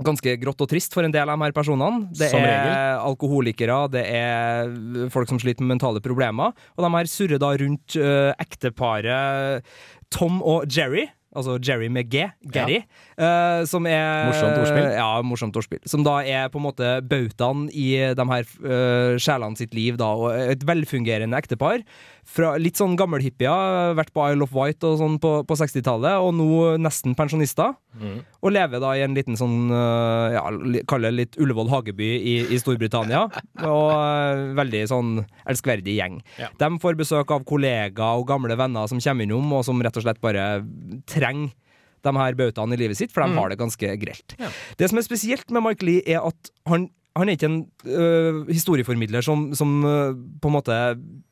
ganske 0.05 0.37
grått 0.41 0.61
og 0.63 0.69
trist 0.71 0.93
for 0.95 1.07
en 1.07 1.13
del 1.13 1.29
av 1.29 1.37
de 1.37 1.47
her 1.47 1.55
personene. 1.55 2.07
Det 2.17 2.29
er 2.37 2.97
alkoholikere, 3.01 3.79
det 3.93 4.05
er 4.05 4.73
folk 5.13 5.29
som 5.29 5.41
sliter 5.41 5.65
med 5.65 5.77
mentale 5.77 6.03
problemer, 6.03 6.55
og 6.77 6.85
de 6.85 6.93
her 6.97 7.11
surrer 7.11 7.41
da 7.41 7.53
rundt 7.61 7.99
uh, 7.99 8.33
ekteparet 8.41 9.63
Tom 10.13 10.41
og 10.45 10.67
Jerry. 10.71 11.07
Altså 11.37 11.57
Jerry 11.61 11.89
med 11.91 12.07
G, 12.09 12.23
Gary, 12.49 12.79
uh, 13.19 13.61
som 13.67 13.85
er 13.85 14.29
Morsomt 14.29 14.57
ordspill. 14.57 14.85
Ja, 14.95 15.09
morsomt 15.21 15.57
ordspill. 15.59 15.81
Som 15.85 16.05
da 16.07 16.15
er 16.25 16.47
på 16.49 16.57
en 16.57 16.65
måte 16.65 16.93
bautaen 17.05 17.67
i 17.69 17.91
de 18.17 18.25
her 18.31 18.47
uh, 18.63 19.19
sjelene 19.21 19.59
sitt 19.59 19.75
liv, 19.77 19.99
da, 19.99 20.07
og 20.17 20.31
et 20.55 20.63
velfungerende 20.65 21.37
ektepar. 21.37 21.83
Fra 22.27 22.55
litt 22.57 22.79
sånn 22.79 22.95
gammelhippier, 22.99 23.93
vært 23.99 24.15
på 24.15 24.23
Isle 24.31 24.47
of 24.47 24.55
Wight 24.55 24.87
og 24.87 24.97
sånn 25.03 25.19
på, 25.21 25.33
på 25.47 25.59
60-tallet, 25.61 26.17
og 26.23 26.33
nå 26.39 26.49
nesten 26.81 27.13
pensjonister. 27.19 27.75
Mm. 27.97 28.17
Og 28.45 28.53
lever 28.53 28.81
da 28.83 28.91
i 28.97 29.03
en 29.05 29.15
liten 29.17 29.37
sånn, 29.39 29.71
uh, 29.73 30.33
ja, 30.35 30.43
kall 30.89 31.07
det 31.07 31.13
litt 31.15 31.37
Ullevål 31.41 31.69
hageby 31.73 32.09
i, 32.17 32.35
i 32.53 32.59
Storbritannia. 32.61 33.25
Og 33.71 33.91
uh, 33.93 34.53
veldig 34.57 34.83
sånn 34.91 35.13
elskverdig 35.49 35.97
gjeng. 35.97 36.19
Ja. 36.39 36.49
De 36.61 36.69
får 36.83 36.99
besøk 36.99 37.31
av 37.33 37.45
kollegaer 37.49 38.21
og 38.21 38.27
gamle 38.29 38.57
venner 38.59 38.87
som 38.91 39.01
kommer 39.03 39.27
innom, 39.27 39.49
og 39.57 39.65
som 39.67 39.81
rett 39.81 39.97
og 39.97 40.05
slett 40.07 40.21
bare 40.23 40.47
trenger 41.09 41.53
de 42.05 42.13
her 42.15 42.37
bautaene 42.39 42.77
i 42.77 42.79
livet 42.79 42.99
sitt, 42.99 43.11
for 43.11 43.25
de 43.25 43.33
Mm. 43.33 43.37
har 43.41 43.49
det 43.49 43.57
ganske 43.59 43.95
grelt. 43.99 44.35
Ja. 44.39 44.47
Det 44.77 44.87
som 44.89 44.99
er 44.99 45.03
spesielt 45.03 45.49
med 45.51 45.63
Mike 45.65 45.83
Lee, 45.85 46.03
er 46.05 46.21
at 46.25 46.51
han 46.69 46.89
han 47.17 47.29
er 47.29 47.33
ikke 47.33 47.47
en 47.49 47.65
øh, 47.89 48.45
historieformidler 48.45 49.23
som, 49.25 49.47
som 49.57 49.71
øh, 49.89 50.13
på 50.39 50.51
en 50.51 50.53
måte 50.53 50.75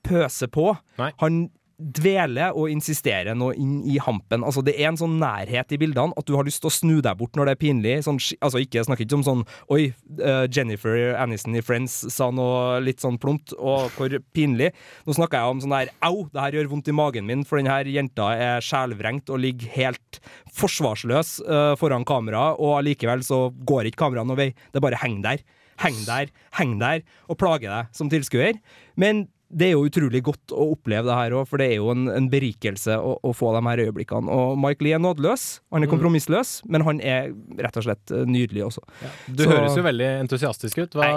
pøser 0.02 0.50
på. 0.50 0.72
Nei. 0.98 1.12
Han 1.22 1.52
dveler 1.78 2.56
og 2.56 2.72
insisterer 2.72 3.36
nå 3.36 3.52
inn 3.60 3.80
i 3.84 3.98
hampen. 4.02 4.46
Altså, 4.48 4.64
det 4.66 4.78
er 4.80 4.90
en 4.90 5.00
sånn 5.00 5.18
nærhet 5.20 5.74
i 5.76 5.80
bildene 5.82 6.16
at 6.16 6.28
du 6.28 6.36
har 6.38 6.48
lyst 6.48 6.62
til 6.64 6.72
å 6.72 6.76
snu 6.76 6.94
deg 7.04 7.18
bort 7.20 7.36
når 7.36 7.50
det 7.50 7.56
er 7.56 7.62
pinlig. 7.62 7.96
Sånn, 8.06 8.20
altså, 8.40 8.62
ikke, 8.64 8.80
jeg 8.80 8.88
snakker 8.88 9.08
ikke 9.08 9.20
om 9.20 9.26
sånn 9.28 9.44
Oi, 9.74 9.90
eh, 10.20 10.46
Jennifer 10.54 11.18
Aniston 11.20 11.58
i 11.58 11.64
Friends 11.66 11.98
sa 12.14 12.30
noe 12.34 12.80
litt 12.84 13.04
sånn 13.04 13.20
plumpt, 13.22 13.56
og 13.58 13.90
hvor 13.98 14.16
pinlig. 14.36 14.72
Nå 15.08 15.18
snakker 15.18 15.42
jeg 15.42 15.56
om 15.56 15.66
sånn 15.66 15.76
der 15.76 15.92
Au, 16.06 16.28
det 16.32 16.46
her 16.46 16.60
gjør 16.60 16.72
vondt 16.72 16.92
i 16.92 16.96
magen 16.96 17.28
min, 17.28 17.44
for 17.48 17.60
denne 17.60 17.76
her 17.76 17.90
jenta 17.92 18.32
er 18.40 18.64
sjelvrengt 18.66 19.32
og 19.34 19.42
ligger 19.44 19.74
helt 19.76 20.22
forsvarsløs 20.56 21.38
uh, 21.44 21.74
foran 21.80 22.08
kamera, 22.08 22.54
og 22.56 22.80
allikevel 22.80 23.26
så 23.26 23.50
går 23.68 23.92
ikke 23.92 24.06
kameraet 24.06 24.32
noen 24.32 24.44
vei. 24.46 24.50
Det 24.72 24.84
bare 24.84 25.02
henger 25.04 25.30
der. 25.30 25.46
Heng 25.84 25.98
der, 26.08 26.30
heng 26.56 26.78
der, 26.80 27.02
og 27.28 27.36
plage 27.42 27.68
deg 27.68 27.90
som 27.96 28.08
tilskuer. 28.12 28.62
Men 28.96 29.26
det 29.56 29.70
er 29.70 29.74
jo 29.78 29.86
utrolig 29.88 30.20
godt 30.28 30.52
å 30.52 30.66
oppleve 30.74 31.08
det 31.08 31.16
her 31.16 31.36
òg, 31.40 31.46
for 31.48 31.62
det 31.62 31.70
er 31.72 31.78
jo 31.80 31.88
en, 31.94 32.10
en 32.12 32.26
berikelse 32.32 32.98
å, 33.00 33.14
å 33.24 33.32
få 33.36 33.54
de 33.56 33.62
her 33.70 33.82
øyeblikkene. 33.86 34.28
Og 34.36 34.58
Mike 34.60 34.84
Lee 34.84 34.98
er 34.98 35.02
nådeløs, 35.04 35.46
han 35.72 35.86
er 35.86 35.92
kompromissløs, 35.92 36.58
men 36.68 36.84
han 36.84 37.00
er 37.00 37.30
rett 37.64 37.80
og 37.80 37.86
slett 37.88 38.12
eh, 38.12 38.26
nydelig 38.28 38.66
også. 38.68 38.84
Du 39.32 39.46
Så- 39.46 39.50
høres 39.54 39.78
jo 39.80 39.86
veldig 39.86 40.10
entusiastisk 40.26 40.82
ut. 40.84 40.98
Hva, 41.00 41.08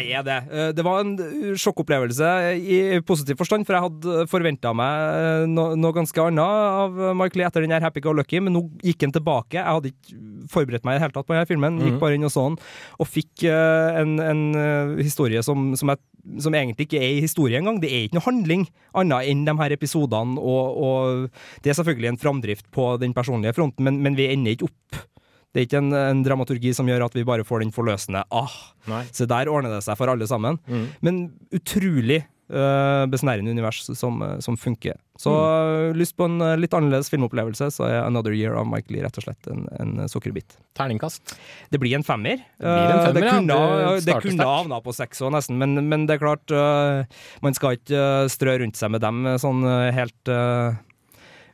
Jeg 0.00 0.16
er 0.16 0.24
det. 0.24 0.38
Eh, 0.50 0.70
Det 0.72 0.86
var 0.86 1.02
en 1.04 1.12
uh, 1.20 1.52
sjokkopplevelse 1.60 2.30
i 2.56 2.78
positiv 3.04 3.36
forstand, 3.42 3.66
for 3.68 3.76
jeg 3.76 3.84
hadde 3.90 4.26
forventa 4.32 4.72
meg 4.74 5.48
noe, 5.52 5.76
noe 5.76 5.92
ganske 6.00 6.24
annet 6.24 6.40
av 6.40 6.96
Mike 7.18 7.36
Lee 7.36 7.46
etter 7.50 7.60
den 7.66 7.74
her 7.76 7.84
Happy 7.84 8.00
Go 8.00 8.14
Lucky, 8.16 8.40
men 8.40 8.56
nå 8.56 8.64
gikk 8.80 9.04
han 9.04 9.12
tilbake. 9.14 9.58
Jeg 9.60 9.68
hadde 9.68 9.92
ikke 9.92 10.48
forberedt 10.52 10.86
meg 10.88 10.96
i 10.96 10.98
det 10.98 11.04
hele 11.04 11.16
tatt 11.18 11.28
på 11.28 11.36
denne 11.36 11.48
filmen, 11.50 11.76
gikk 11.84 12.00
bare 12.00 12.16
inn 12.16 12.24
og 12.26 12.32
så 12.32 12.46
den, 12.48 12.56
og 13.02 13.08
fikk 13.10 13.44
eh, 13.50 14.00
en, 14.00 14.16
en 14.22 14.42
eh, 14.56 14.96
historie 15.04 15.42
som, 15.44 15.72
som, 15.78 15.92
jeg, 15.92 16.00
som 16.42 16.56
egentlig 16.56 16.88
ikke 16.88 17.02
er 17.02 17.18
i 17.18 17.22
historie 17.24 17.60
engang. 17.60 17.81
Det 17.82 17.90
er 17.90 18.06
ikke 18.06 18.18
noe 18.18 18.26
handling 18.26 18.66
annet 18.98 19.30
enn 19.32 19.46
de 19.48 19.54
her 19.58 19.74
episodene, 19.76 20.40
og, 20.40 20.82
og 20.82 21.62
det 21.64 21.72
er 21.72 21.78
selvfølgelig 21.78 22.12
en 22.12 22.20
framdrift 22.20 22.68
på 22.74 22.92
den 23.02 23.14
personlige 23.16 23.56
fronten, 23.56 23.86
men, 23.86 24.00
men 24.04 24.18
vi 24.18 24.30
ender 24.32 24.56
ikke 24.56 24.70
opp. 24.70 25.02
Det 25.52 25.60
er 25.60 25.66
ikke 25.66 25.82
en, 25.82 25.92
en 25.92 26.22
dramaturgi 26.24 26.72
som 26.72 26.88
gjør 26.88 27.04
at 27.06 27.16
vi 27.16 27.26
bare 27.28 27.44
får 27.44 27.60
den 27.60 27.72
forløsende 27.74 28.22
ah, 28.32 28.52
Nei. 28.88 29.02
så 29.12 29.26
der 29.28 29.50
ordner 29.52 29.74
det 29.74 29.82
seg 29.84 29.98
for 30.00 30.08
alle 30.08 30.28
sammen. 30.28 30.56
Mm. 30.64 30.86
Men 31.04 31.18
utrolig 31.52 32.22
besnærende 33.10 33.50
univers 33.50 33.82
som, 33.98 34.20
eh, 34.22 34.38
som 34.40 34.56
funker. 34.56 34.94
Så 35.18 35.30
Mm. 35.32 35.90
eh, 35.92 35.96
lyst 35.98 36.16
på 36.16 36.24
en 36.24 36.40
eh, 36.42 36.56
litt 36.56 36.72
annerledes 36.74 37.08
filmopplevelse, 37.10 37.70
så 37.70 37.84
er 37.88 38.02
'Another 38.04 38.32
Year' 38.32 38.56
av 38.58 38.66
Mike 38.66 38.90
Lee 38.90 39.02
rett 39.02 39.16
og 39.18 39.24
slett 39.24 39.46
en, 39.50 39.66
en 39.80 40.08
sukkerbit. 40.08 40.56
Terningkast? 40.74 41.36
Det 41.70 41.78
blir 41.80 41.94
en 41.94 42.02
femmer. 42.02 42.36
blir 42.58 42.68
en 42.68 42.98
Eh, 42.98 43.06
femmer, 43.06 43.20
det 43.20 43.30
kunne, 43.30 44.00
Du 44.00 44.00
det 44.04 44.22
kunne 44.22 44.44
havna 44.44 44.80
på 44.82 44.92
seks 44.94 45.20
òg, 45.22 45.32
nesten, 45.32 45.58
men, 45.58 45.88
men 45.88 46.06
det 46.06 46.20
er 46.20 46.24
klart 46.26 46.50
eh, 46.50 47.04
Man 47.42 47.54
skal 47.54 47.76
ikke 47.76 48.24
eh, 48.24 48.28
strø 48.28 48.58
rundt 48.60 48.76
seg 48.76 48.90
med 48.90 49.00
dem 49.00 49.26
eh, 49.26 49.36
sånn 49.38 49.64
eh, 49.64 49.92
helt 49.92 50.28
eh, 50.28 50.74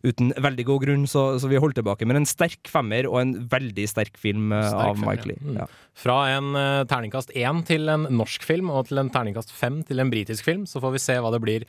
uten 0.06 0.32
veldig 0.36 0.66
god 0.68 0.84
grunn, 0.84 1.06
så, 1.10 1.24
så 1.40 1.50
vi 1.50 1.60
holdt 1.60 1.78
tilbake. 1.78 2.06
Men 2.08 2.20
en 2.20 2.28
sterk 2.28 2.70
femmer 2.70 3.08
og 3.10 3.20
en 3.22 3.34
veldig 3.50 3.86
sterk 3.90 4.18
film 4.20 4.52
eh, 4.54 4.68
Sterk 4.70 4.92
av 4.92 4.98
femmer, 5.00 5.10
Mike 5.12 5.30
Lee. 5.30 5.58
ja. 5.58 5.68
Mm. 5.68 5.84
Fra 5.98 6.16
en 6.30 6.52
uh, 6.54 6.84
terningkast 6.86 7.32
én 7.34 7.64
til 7.66 7.90
en 7.90 8.04
norsk 8.14 8.44
film, 8.46 8.68
og 8.70 8.86
til 8.86 9.00
en 9.02 9.10
terningkast 9.10 9.50
fem 9.50 9.80
til 9.82 9.98
en 9.98 10.12
britisk 10.12 10.46
film, 10.46 10.62
så 10.70 10.78
får 10.84 10.94
vi 10.94 11.02
se 11.02 11.16
hva 11.18 11.32
det 11.34 11.42
blir 11.42 11.66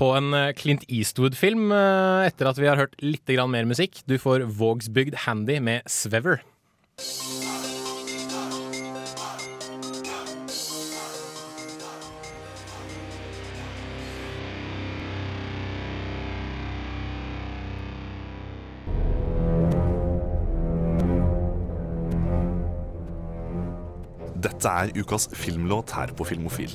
på 0.00 0.08
en 0.16 0.32
uh, 0.32 0.54
Clint 0.56 0.86
Eastwood-film 0.88 1.68
uh, 1.74 2.24
etter 2.24 2.48
at 2.48 2.60
vi 2.62 2.70
har 2.70 2.80
hørt 2.80 2.96
litt 3.04 3.28
grann 3.28 3.52
mer 3.52 3.68
musikk. 3.68 4.00
Du 4.08 4.16
får 4.22 4.48
Vågsbygd 4.56 5.26
Handy 5.26 5.60
med 5.60 5.84
Svever. 5.92 6.40
Dette 24.66 24.98
er 24.98 24.98
ukas 24.98 25.28
filmlåt 25.30 25.92
her 25.94 26.10
på 26.18 26.24
Filmofil. 26.26 26.72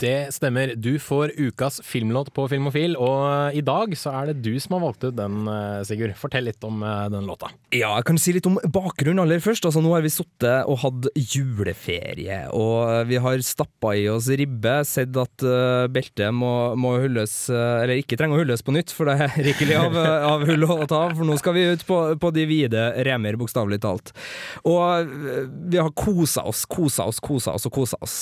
Det 0.00 0.32
stemmer. 0.34 0.74
Du 0.80 0.94
får 1.02 1.34
ukas 1.36 1.80
filmlåt 1.84 2.32
på 2.36 2.46
Filmofil, 2.48 2.96
og 2.96 3.56
i 3.56 3.60
dag 3.64 3.92
så 3.98 4.14
er 4.22 4.30
det 4.30 4.40
du 4.46 4.54
som 4.62 4.78
har 4.78 4.84
valgt 4.86 5.04
ut 5.04 5.16
den, 5.18 5.42
eh, 5.48 5.82
Sigurd. 5.84 6.16
Fortell 6.16 6.48
litt 6.48 6.64
om 6.64 6.82
eh, 6.82 7.06
den 7.12 7.28
låta. 7.28 7.50
Ja, 7.74 7.92
jeg 7.98 8.08
kan 8.08 8.20
si 8.20 8.32
litt 8.32 8.48
om 8.48 8.56
bakgrunnen 8.64 9.22
aller 9.22 9.42
først. 9.44 9.68
Altså, 9.68 9.82
nå 9.84 9.92
har 9.92 10.04
vi 10.04 10.12
sittet 10.12 10.64
og 10.64 10.80
hatt 10.84 11.10
juleferie, 11.14 12.46
og 12.56 13.06
vi 13.10 13.20
har 13.20 13.44
stappa 13.44 13.94
i 13.98 14.08
oss 14.10 14.30
ribbe, 14.40 14.80
sett 14.88 15.16
at 15.20 15.44
beltet 15.92 16.32
må, 16.34 16.50
må 16.80 16.94
hulles, 17.02 17.34
eh, 17.52 17.82
eller 17.84 18.00
ikke 18.00 18.18
trenger 18.18 18.38
å 18.38 18.42
hulles 18.42 18.64
på 18.64 18.74
nytt, 18.74 18.94
for 18.94 19.10
det 19.10 19.16
er 19.26 19.36
rikelig 19.48 19.78
av, 19.78 19.96
eh, 20.00 20.28
av 20.30 20.44
hull 20.48 20.66
å 20.66 20.78
ta, 20.90 21.02
for 21.14 21.26
nå 21.28 21.38
skal 21.40 21.56
vi 21.56 21.66
ut 21.74 21.86
på, 21.88 22.00
på 22.20 22.32
de 22.36 22.46
vide 22.50 22.86
remer, 23.06 23.38
bokstavelig 23.40 23.80
talt. 23.84 24.14
Og 24.64 24.82
eh, 25.00 25.48
vi 25.72 25.80
har 25.80 25.92
kosa 25.96 26.46
oss, 26.48 26.64
kosa 26.70 27.08
oss, 27.10 27.20
kosa 27.24 27.56
oss 27.56 27.68
og 27.68 27.76
kosa 27.80 28.00
oss. 28.04 28.18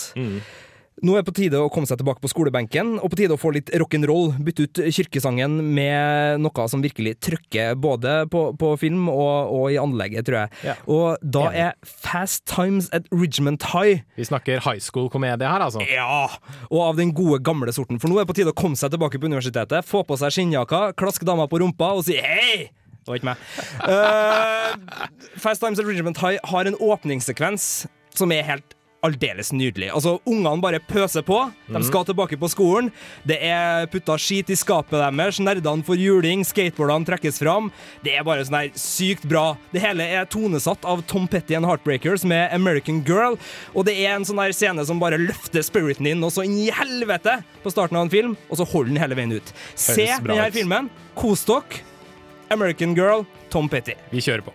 Nå 1.05 1.14
er 1.14 1.23
det 1.23 1.28
på 1.28 1.35
tide 1.37 1.61
å 1.62 1.69
komme 1.73 1.87
seg 1.88 2.00
tilbake 2.00 2.23
på 2.23 2.31
skolebenken, 2.33 2.97
og 2.99 3.12
på 3.12 3.21
tide 3.21 3.37
å 3.37 3.40
få 3.40 3.52
litt 3.55 3.71
rock'n'roll. 3.71 4.33
Bytte 4.43 4.67
ut 4.67 4.81
kirkesangen 4.95 5.61
med 5.75 6.43
noe 6.43 6.67
som 6.71 6.83
virkelig 6.83 7.17
trykker, 7.25 7.76
både 7.78 8.21
på, 8.33 8.49
på 8.59 8.73
film 8.81 9.07
og, 9.12 9.52
og 9.55 9.67
i 9.75 9.78
anlegget, 9.81 10.26
tror 10.28 10.40
jeg. 10.40 10.55
Ja. 10.71 10.76
Og 10.90 11.23
da 11.23 11.45
er 11.52 11.76
Fast 11.87 12.47
Times 12.50 12.90
at 12.97 13.07
Ridgement 13.14 13.69
High 13.71 14.02
Vi 14.19 14.26
snakker 14.26 14.62
high 14.64 14.83
school-komedie 14.83 15.49
her, 15.49 15.62
altså. 15.69 15.85
ja, 15.87 16.26
og 16.69 16.83
av 16.83 16.99
den 16.99 17.12
gode, 17.17 17.40
gamle 17.47 17.73
sorten. 17.75 18.00
For 18.02 18.11
nå 18.11 18.19
er 18.19 18.26
det 18.26 18.33
på 18.33 18.38
tide 18.40 18.55
å 18.55 18.59
komme 18.59 18.78
seg 18.78 18.93
tilbake 18.95 19.21
på 19.21 19.31
universitetet, 19.31 19.87
få 19.87 20.02
på 20.09 20.19
seg 20.19 20.35
skinnjakka, 20.35 20.88
klaske 20.99 21.28
dama 21.28 21.47
på 21.50 21.62
rumpa 21.62 21.93
og 21.99 22.07
si 22.09 22.19
hei! 22.23 22.69
Det 23.09 23.12
var 23.14 23.21
ikke 23.21 23.28
meg. 23.31 23.45
Uh, 23.88 24.99
Fast 25.45 25.62
Times 25.62 25.81
at 25.81 25.87
Ridgement 25.88 26.19
High 26.21 26.43
har 26.50 26.69
en 26.69 26.76
åpningssekvens 26.76 27.87
som 28.19 28.35
er 28.35 28.45
helt 28.45 28.75
aldeles 29.05 29.52
nydelig. 29.55 29.90
Altså, 29.95 30.17
Ungene 30.28 30.61
bare 30.62 30.81
pøser 30.83 31.23
på. 31.26 31.38
De 31.71 31.83
skal 31.87 32.07
tilbake 32.09 32.38
på 32.40 32.50
skolen. 32.50 32.90
Det 33.28 33.38
er 33.47 33.87
putta 33.93 34.17
skit 34.21 34.50
i 34.50 34.57
skapet 34.59 34.99
deres. 34.99 35.38
Nerdene 35.43 35.87
får 35.87 36.00
juling. 36.00 36.45
Skateboardene 36.47 37.07
trekkes 37.09 37.40
fram. 37.43 37.71
Det 38.05 38.17
er 38.19 38.26
bare 38.26 38.47
sånn 38.47 38.59
her 38.59 38.71
sykt 38.78 39.26
bra. 39.31 39.52
Det 39.75 39.83
hele 39.85 40.07
er 40.19 40.28
tonesatt 40.31 40.87
av 40.88 41.05
Tom 41.11 41.28
Petty 41.31 41.57
and 41.59 41.69
Heartbreakers 41.69 42.26
med 42.28 42.50
American 42.55 43.02
Girl. 43.07 43.38
Og 43.75 43.87
det 43.88 43.97
er 44.02 44.17
en 44.17 44.26
sånn 44.28 44.43
her 44.43 44.55
scene 44.57 44.85
som 44.88 45.02
bare 45.02 45.21
løfter 45.21 45.64
spiriten 45.67 46.09
din 46.09 46.25
og 46.25 46.35
så 46.35 46.47
inn 46.47 46.59
i 46.59 46.71
helvete 46.75 47.38
på 47.62 47.73
starten 47.75 47.99
av 47.99 48.07
en 48.07 48.12
film, 48.12 48.35
og 48.49 48.59
så 48.61 48.67
holder 48.69 48.93
den 48.95 49.02
hele 49.02 49.19
veien 49.19 49.37
ut. 49.38 49.52
Se 49.78 50.09
denne 50.25 50.50
filmen. 50.55 50.90
Kos 51.19 51.47
dere. 51.49 51.85
American 52.50 52.95
Girl, 52.97 53.26
Tom 53.52 53.69
Petty. 53.69 53.93
Vi 54.11 54.23
kjører 54.25 54.47
på. 54.47 54.55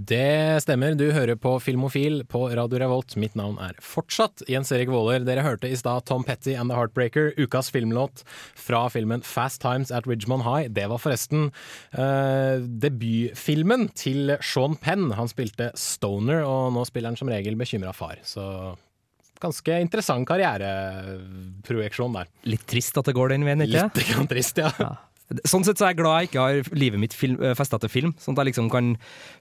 Det 0.00 0.62
stemmer, 0.64 0.94
du 0.96 1.10
hører 1.12 1.36
på 1.36 1.50
Filmofil 1.60 2.22
på 2.30 2.46
Radio 2.56 2.78
Revolt. 2.80 3.12
Mitt 3.20 3.34
navn 3.36 3.58
er 3.60 3.76
fortsatt 3.84 4.40
Jens 4.48 4.70
Erik 4.72 4.88
Våler. 4.88 5.26
Dere 5.26 5.44
hørte 5.44 5.68
i 5.68 5.76
stad 5.76 6.06
Tom 6.08 6.24
Petty 6.24 6.54
and 6.56 6.72
The 6.72 6.78
Heartbreaker, 6.78 7.34
ukas 7.36 7.68
filmlåt 7.74 8.22
fra 8.56 8.86
filmen 8.88 9.20
Fast 9.26 9.60
Times 9.60 9.92
at 9.92 10.08
Ridgemont 10.08 10.46
High. 10.46 10.70
Det 10.72 10.86
var 10.88 11.02
forresten 11.02 11.50
uh, 11.98 12.62
debutfilmen 12.80 13.90
til 13.98 14.38
Sean 14.40 14.78
Penn. 14.80 15.10
Han 15.18 15.28
spilte 15.28 15.68
Stoner, 15.76 16.46
og 16.48 16.72
nå 16.78 16.86
spiller 16.88 17.12
han 17.12 17.20
som 17.20 17.28
regel 17.28 17.60
bekymra 17.60 17.92
far. 17.92 18.22
Så 18.24 18.46
ganske 19.40 19.82
interessant 19.84 20.28
karriereprojeksjon 20.30 22.16
der. 22.16 22.32
Litt 22.48 22.64
trist 22.70 22.96
at 22.96 23.10
det 23.10 23.16
går 23.18 23.34
den 23.34 23.44
veien, 23.48 23.68
ikke 23.68 23.90
Litt 24.00 24.32
trist, 24.32 24.64
ja. 24.64 24.72
Ja. 24.80 24.94
Sånn 25.46 25.62
sett 25.62 25.78
så 25.78 25.86
er 25.86 25.92
jeg 25.92 26.00
glad 26.00 26.16
jeg 26.18 26.30
ikke 26.30 26.42
har 26.42 26.70
livet 26.74 26.98
mitt 26.98 27.14
film, 27.14 27.38
festa 27.54 27.78
til 27.78 27.92
film, 27.92 28.14
sånn 28.18 28.34
at 28.34 28.42
jeg 28.42 28.50
liksom 28.50 28.70
kan 28.72 28.96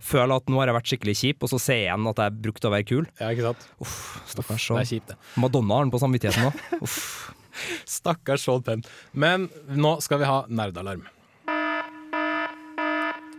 føle 0.06 0.38
at 0.38 0.45
nå 0.52 0.60
har 0.62 0.69
jeg 0.69 0.78
vært 0.78 0.91
skikkelig 0.91 1.15
kjip, 1.17 1.41
og 1.41 1.49
så 1.49 1.58
ser 1.63 1.80
jeg 1.80 1.88
igjen 1.88 2.06
at 2.12 2.21
jeg 2.21 2.36
brukte 2.45 2.69
å 2.69 2.73
være 2.75 2.86
kul. 2.91 3.08
Ja, 3.17 3.32
ikke 3.34 3.47
sant? 3.47 3.65
Uff, 3.82 3.97
Stakkars 4.30 4.67
Det 4.69 4.84
er 4.84 4.89
kjipt, 4.91 5.10
det. 5.15 5.17
Madonna 5.41 5.80
har 5.80 5.88
den 5.88 5.93
på 5.95 6.02
samvittigheten 6.04 6.45
nå. 6.45 6.52
Uff. 6.86 6.99
Stakkars 7.89 8.45
Sean 8.45 8.62
Penn. 8.63 8.84
Men 9.13 9.49
nå 9.73 9.95
skal 10.06 10.21
vi 10.21 10.30
ha 10.30 10.43
nerdalarm. 10.47 11.08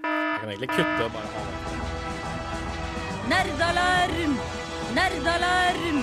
Jeg 0.03 0.43
kan 0.43 0.51
egentlig 0.51 0.71
kutte 0.73 1.07
og 1.07 1.13
bare 1.15 1.29
ha 1.37 1.41
det. 1.47 1.55
Nerdalarm! 3.31 4.35
Nerdalarm! 4.97 5.99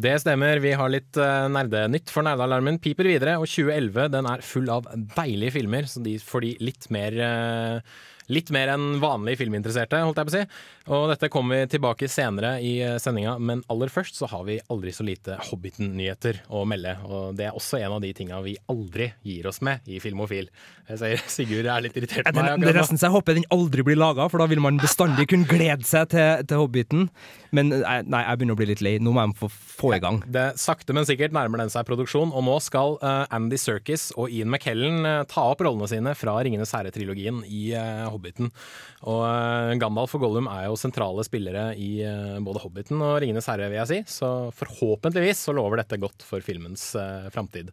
Det 0.00 0.14
stemmer, 0.22 0.60
vi 0.62 0.70
har 0.78 0.88
litt 0.92 1.18
uh, 1.20 1.48
nerdenytt 1.52 2.08
for 2.12 2.24
nerdealarmen. 2.24 2.78
Piper 2.80 3.08
videre, 3.10 3.34
og 3.40 3.48
2011 3.50 4.08
den 4.14 4.28
er 4.30 4.44
full 4.46 4.70
av 4.72 4.86
deilige 5.16 5.58
filmer 5.58 5.88
så 5.90 6.00
de, 6.04 6.14
får 6.22 6.46
de 6.46 6.52
litt 6.64 6.86
mer 6.94 7.16
uh, 7.20 7.98
Litt 8.30 8.52
mer 8.54 8.72
enn 8.76 9.00
vanlige 9.02 9.42
filminteresserte, 9.42 10.00
holdt 10.06 10.20
jeg 10.20 10.28
på 10.28 10.34
å 10.34 10.36
si. 10.38 10.44
Og 10.90 11.06
dette 11.12 11.30
kommer 11.32 11.60
vi 11.60 11.70
tilbake 11.74 12.08
senere 12.10 12.56
i 12.64 12.76
uh, 12.86 12.96
sendinga, 13.02 13.36
men 13.42 13.64
aller 13.72 13.92
først 13.92 14.18
så 14.18 14.28
har 14.30 14.46
vi 14.48 14.60
aldri 14.72 14.94
så 14.94 15.06
lite 15.06 15.38
Hobbiten-nyheter 15.50 16.44
å 16.54 16.64
melde. 16.68 16.96
Og 17.06 17.36
det 17.38 17.48
er 17.50 17.58
også 17.58 17.80
en 17.82 17.98
av 17.98 18.04
de 18.04 18.12
tinga 18.16 18.40
vi 18.44 18.56
aldri 18.70 19.10
gir 19.26 19.50
oss 19.50 19.60
med 19.66 19.86
i 19.90 20.00
Filmofil. 20.02 20.50
Jeg 20.90 21.02
sier 21.02 21.26
Sigurd 21.30 21.68
er 21.70 21.84
litt 21.84 21.98
irritert 21.98 22.26
på 22.30 22.34
meg 22.38 22.60
det 22.60 22.72
er 22.72 22.80
nesten 22.80 22.98
så 23.00 23.08
jeg 23.08 23.14
håper 23.14 23.36
den 23.38 23.46
aldri 23.54 23.84
blir 23.86 23.98
laga, 23.98 24.26
for 24.30 24.42
da 24.42 24.46
vil 24.50 24.62
man 24.62 24.78
bestandig 24.80 25.26
kunne 25.30 25.48
glede 25.48 25.86
seg 25.88 26.10
til, 26.12 26.44
til 26.48 26.62
Hobbiten. 26.62 27.08
Men 27.56 27.72
nei, 27.72 27.96
nei, 28.06 28.22
jeg 28.26 28.38
begynner 28.38 28.56
å 28.56 28.60
bli 28.60 28.68
litt 28.70 28.82
lei. 28.84 28.94
Nå 29.02 29.14
må 29.14 29.24
jeg 29.24 29.36
få, 29.40 29.50
få 29.50 29.92
i 29.96 30.00
gang. 30.02 30.20
Det 30.30 30.46
Sakte, 30.60 30.94
men 30.96 31.06
sikkert 31.08 31.34
nærmer 31.34 31.62
den 31.62 31.72
seg 31.72 31.86
produksjon, 31.88 32.34
og 32.36 32.46
nå 32.46 32.56
skal 32.62 32.96
uh, 33.02 33.24
Andy 33.34 33.58
Serkis 33.60 34.10
og 34.14 34.30
Ian 34.30 34.52
McKellen 34.52 35.06
uh, 35.06 35.22
ta 35.30 35.48
opp 35.52 35.64
rollene 35.66 35.88
sine 35.90 36.14
fra 36.18 36.36
Ringenes 36.44 36.74
herre-trilogien 36.76 37.42
i 37.48 37.70
uh, 37.74 38.06
Hobbiten. 38.10 38.19
Og 38.24 39.22
eh, 39.26 39.74
Gandalf 39.80 40.14
og 40.16 40.24
Gollum 40.24 40.48
er 40.52 40.68
jo 40.68 40.78
sentrale 40.80 41.24
spillere 41.26 41.70
i 41.80 41.92
eh, 42.06 42.38
både 42.44 42.62
Hobbiten 42.64 43.00
og 43.02 43.18
Ringenes 43.22 43.48
herre, 43.50 43.70
vil 43.72 43.80
jeg 43.82 43.90
si. 43.90 44.00
Så 44.20 44.50
forhåpentligvis 44.56 45.46
så 45.46 45.54
lover 45.56 45.82
dette 45.82 46.00
godt 46.00 46.24
for 46.26 46.44
filmens 46.44 46.92
uh, 46.98 47.30
framtid. 47.34 47.70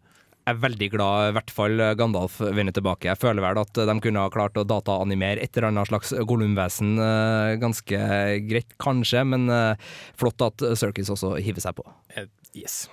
Jeg 0.48 0.56
er 0.56 0.62
veldig 0.64 0.88
glad 0.94 1.30
i 1.30 1.36
hvert 1.36 1.52
fall 1.52 1.82
Gandalf 2.00 2.38
vinner 2.40 2.72
tilbake. 2.72 3.10
Jeg 3.10 3.20
føler 3.20 3.44
vel 3.44 3.60
at 3.60 3.82
de 3.90 3.96
kunne 4.00 4.24
ha 4.24 4.32
klart 4.32 4.56
å 4.56 4.64
dataanimere 4.64 5.44
et 5.44 5.52
eller 5.60 5.74
annet 5.74 5.92
slags 5.92 6.14
Gollum-vesen 6.30 6.96
eh, 7.04 7.58
ganske 7.60 8.00
greit, 8.48 8.72
kanskje, 8.80 9.26
men 9.28 9.52
eh, 9.52 9.92
flott 10.16 10.48
at 10.48 10.64
Circus 10.80 11.12
også 11.18 11.36
hiver 11.44 11.68
seg 11.68 11.76
på. 11.82 11.84
Eh, 12.16 12.32
Yes. 12.58 12.90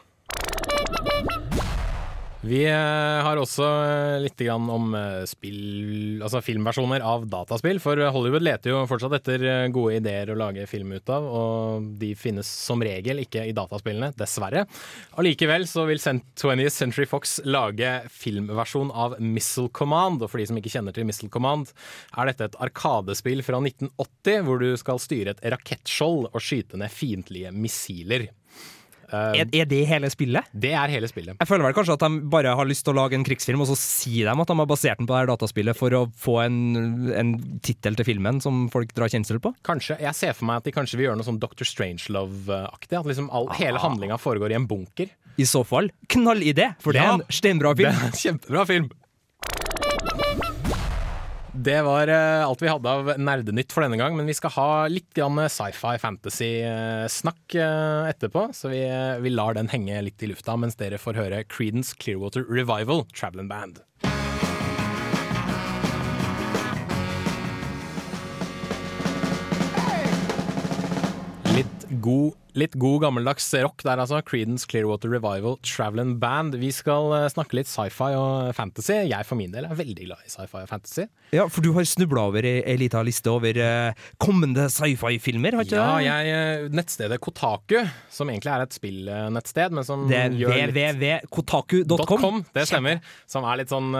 Vi 2.44 2.58
eh, 2.68 3.24
har 3.24 3.38
også 3.40 3.64
eh, 3.64 4.18
litt 4.20 4.42
om 4.52 4.92
eh, 4.98 5.22
spill, 5.24 6.20
altså 6.20 6.42
filmversjoner 6.44 7.00
av 7.00 7.22
dataspill. 7.32 7.78
For 7.80 7.96
Hollywood 8.12 8.44
leter 8.44 8.74
jo 8.74 8.82
fortsatt 8.90 9.16
etter 9.16 9.44
gode 9.72 9.96
ideer 9.96 10.28
å 10.28 10.36
lage 10.36 10.66
film 10.68 10.92
ut 10.92 11.08
av, 11.08 11.24
og 11.24 11.86
de 12.02 12.10
finnes 12.18 12.44
som 12.44 12.84
regel 12.84 13.22
ikke 13.22 13.46
i 13.48 13.54
dataspillene, 13.56 14.12
dessverre. 14.20 14.66
Allikevel 15.16 15.64
så 15.70 15.86
vil 15.88 16.02
20th 16.02 16.74
Century 16.74 17.08
Fox 17.08 17.38
lage 17.48 17.94
filmversjon 18.12 18.92
av 18.92 19.16
Missile 19.24 19.72
Command. 19.72 20.20
Og 20.20 20.28
for 20.28 20.42
de 20.42 20.50
som 20.50 20.60
ikke 20.60 20.76
kjenner 20.76 20.92
til 20.92 21.08
Missile 21.08 21.32
Command, 21.32 21.72
er 22.12 22.28
dette 22.28 22.50
et 22.50 22.62
arkadespill 22.68 23.40
fra 23.46 23.62
1980 23.64 24.44
hvor 24.44 24.60
du 24.60 24.74
skal 24.80 25.00
styre 25.00 25.32
et 25.32 25.44
rakettskjold 25.56 26.28
og 26.28 26.40
skyte 26.44 26.76
ned 26.76 26.92
fiendtlige 26.92 27.56
missiler. 27.56 28.28
Eh, 29.14 29.40
Er, 29.44 29.48
er 29.62 29.68
det 29.70 29.80
hele 29.86 30.10
spillet? 30.10 30.48
det 30.54 30.72
er 30.74 30.88
hele 30.90 31.08
spillet. 31.10 31.36
Jeg 31.38 31.48
føler 31.50 31.64
vel 31.68 31.76
kanskje 31.76 31.94
at 31.96 32.04
de 32.06 32.20
bare 32.32 32.54
har 32.58 32.66
lyst 32.66 32.84
til 32.86 32.94
å 32.94 32.98
lage 32.98 33.14
en 33.18 33.24
krigsfilm, 33.26 33.60
og 33.62 33.68
så 33.70 33.76
sier 33.78 34.26
de 34.30 34.34
at 34.44 34.50
de 34.50 34.56
har 34.58 34.66
basert 34.70 34.98
den 34.98 35.06
på 35.06 35.14
det 35.14 35.20
her 35.22 35.30
dataspillet 35.32 35.78
for 35.78 35.94
å 35.98 36.02
få 36.18 36.36
en, 36.44 36.58
en 37.14 37.34
tittel 37.62 37.94
til 37.98 38.08
filmen 38.10 38.40
som 38.42 38.66
folk 38.74 38.92
drar 38.96 39.12
kjensel 39.12 39.38
på. 39.44 39.54
Kanskje, 39.66 40.00
Jeg 40.02 40.14
ser 40.18 40.32
for 40.34 40.48
meg 40.50 40.62
at 40.62 40.64
de 40.68 40.74
kanskje 40.74 40.98
vil 40.98 41.08
gjøre 41.10 41.20
noe 41.22 41.28
sånn 41.28 41.38
Dr. 41.42 41.64
Strangelove-aktig. 41.64 42.98
At 42.98 43.06
liksom 43.08 43.30
all, 43.34 43.48
hele 43.58 43.78
handlinga 43.82 44.18
foregår 44.20 44.52
i 44.54 44.58
en 44.58 44.66
bunker. 44.70 45.08
I 45.36 45.46
så 45.50 45.64
fall, 45.66 45.88
knallidé, 46.08 46.74
for 46.78 46.92
det 46.94 47.02
Ja. 47.02 47.08
er 47.10 47.14
en 47.20 47.24
steinbra 47.30 47.74
Det 47.74 47.86
er 47.86 48.04
en 48.06 48.12
kjempebra 48.12 48.66
film! 48.66 48.90
Det 51.54 51.76
var 51.86 52.10
eh, 52.10 52.42
alt 52.42 52.62
vi 52.62 52.66
hadde 52.66 52.90
av 52.90 53.08
nerdenytt 53.14 53.70
for 53.70 53.84
denne 53.84 53.94
gang, 53.94 54.16
men 54.18 54.26
vi 54.26 54.34
skal 54.34 54.50
ha 54.56 54.70
litt 54.90 55.14
sci-fi 55.14 55.92
fantasy-snakk 56.02 57.54
eh, 57.54 58.08
etterpå. 58.10 58.48
Så 58.50 58.72
vi, 58.72 58.80
eh, 58.82 59.20
vi 59.22 59.30
lar 59.30 59.54
den 59.54 59.70
henge 59.70 60.02
litt 60.02 60.22
i 60.22 60.32
lufta 60.32 60.56
mens 60.58 60.74
dere 60.74 60.98
får 60.98 61.14
høre 61.14 61.44
Creedence 61.46 61.94
Clearwater 61.94 62.42
Revival, 62.50 63.06
Traveling 63.14 63.46
Band. 63.46 63.78
Litt 71.54 71.86
god, 72.02 72.34
Litt 72.54 72.76
god 72.78 73.00
gammeldags 73.02 73.48
rock 73.64 73.82
der, 73.82 73.98
altså. 73.98 74.20
Creedence 74.22 74.68
Clearwater 74.70 75.10
Revival 75.10 75.56
Travelin' 75.66 76.20
Band. 76.22 76.54
Vi 76.60 76.68
skal 76.70 77.10
eh, 77.16 77.26
snakke 77.32 77.58
litt 77.58 77.66
sci-fi 77.66 78.12
og 78.14 78.52
fantasy. 78.54 79.00
Jeg 79.10 79.26
for 79.26 79.40
min 79.40 79.50
del 79.50 79.66
er 79.66 79.74
veldig 79.74 80.06
glad 80.06 80.22
i 80.22 80.30
sci-fi 80.30 80.60
og 80.62 80.70
fantasy. 80.70 81.08
Ja, 81.34 81.48
for 81.50 81.66
du 81.66 81.72
har 81.74 81.86
snubla 81.90 82.28
over 82.30 82.46
ei 82.46 82.76
lita 82.78 83.02
liste 83.02 83.32
over 83.32 83.58
eh, 83.58 84.04
kommende 84.22 84.68
sci-fi-filmer, 84.70 85.56
har 85.58 85.66
ikke 85.66 85.80
ja, 85.80 85.88
det? 85.96 86.04
Ja, 86.06 86.18
eh, 86.44 86.68
nettstedet 86.70 87.18
Kotaku, 87.24 87.80
som 88.14 88.30
egentlig 88.30 88.52
er 88.54 88.66
et 88.68 88.78
spillnettsted, 88.78 89.74
men 89.74 89.88
som 89.90 90.06
det 90.12 90.22
gjør 90.38 90.54
www.kotaku.com. 90.54 92.44
Det 92.54 92.68
stemmer. 92.70 93.02
Som 93.30 93.48
er 93.50 93.64
litt 93.64 93.74
sånn 93.74 93.90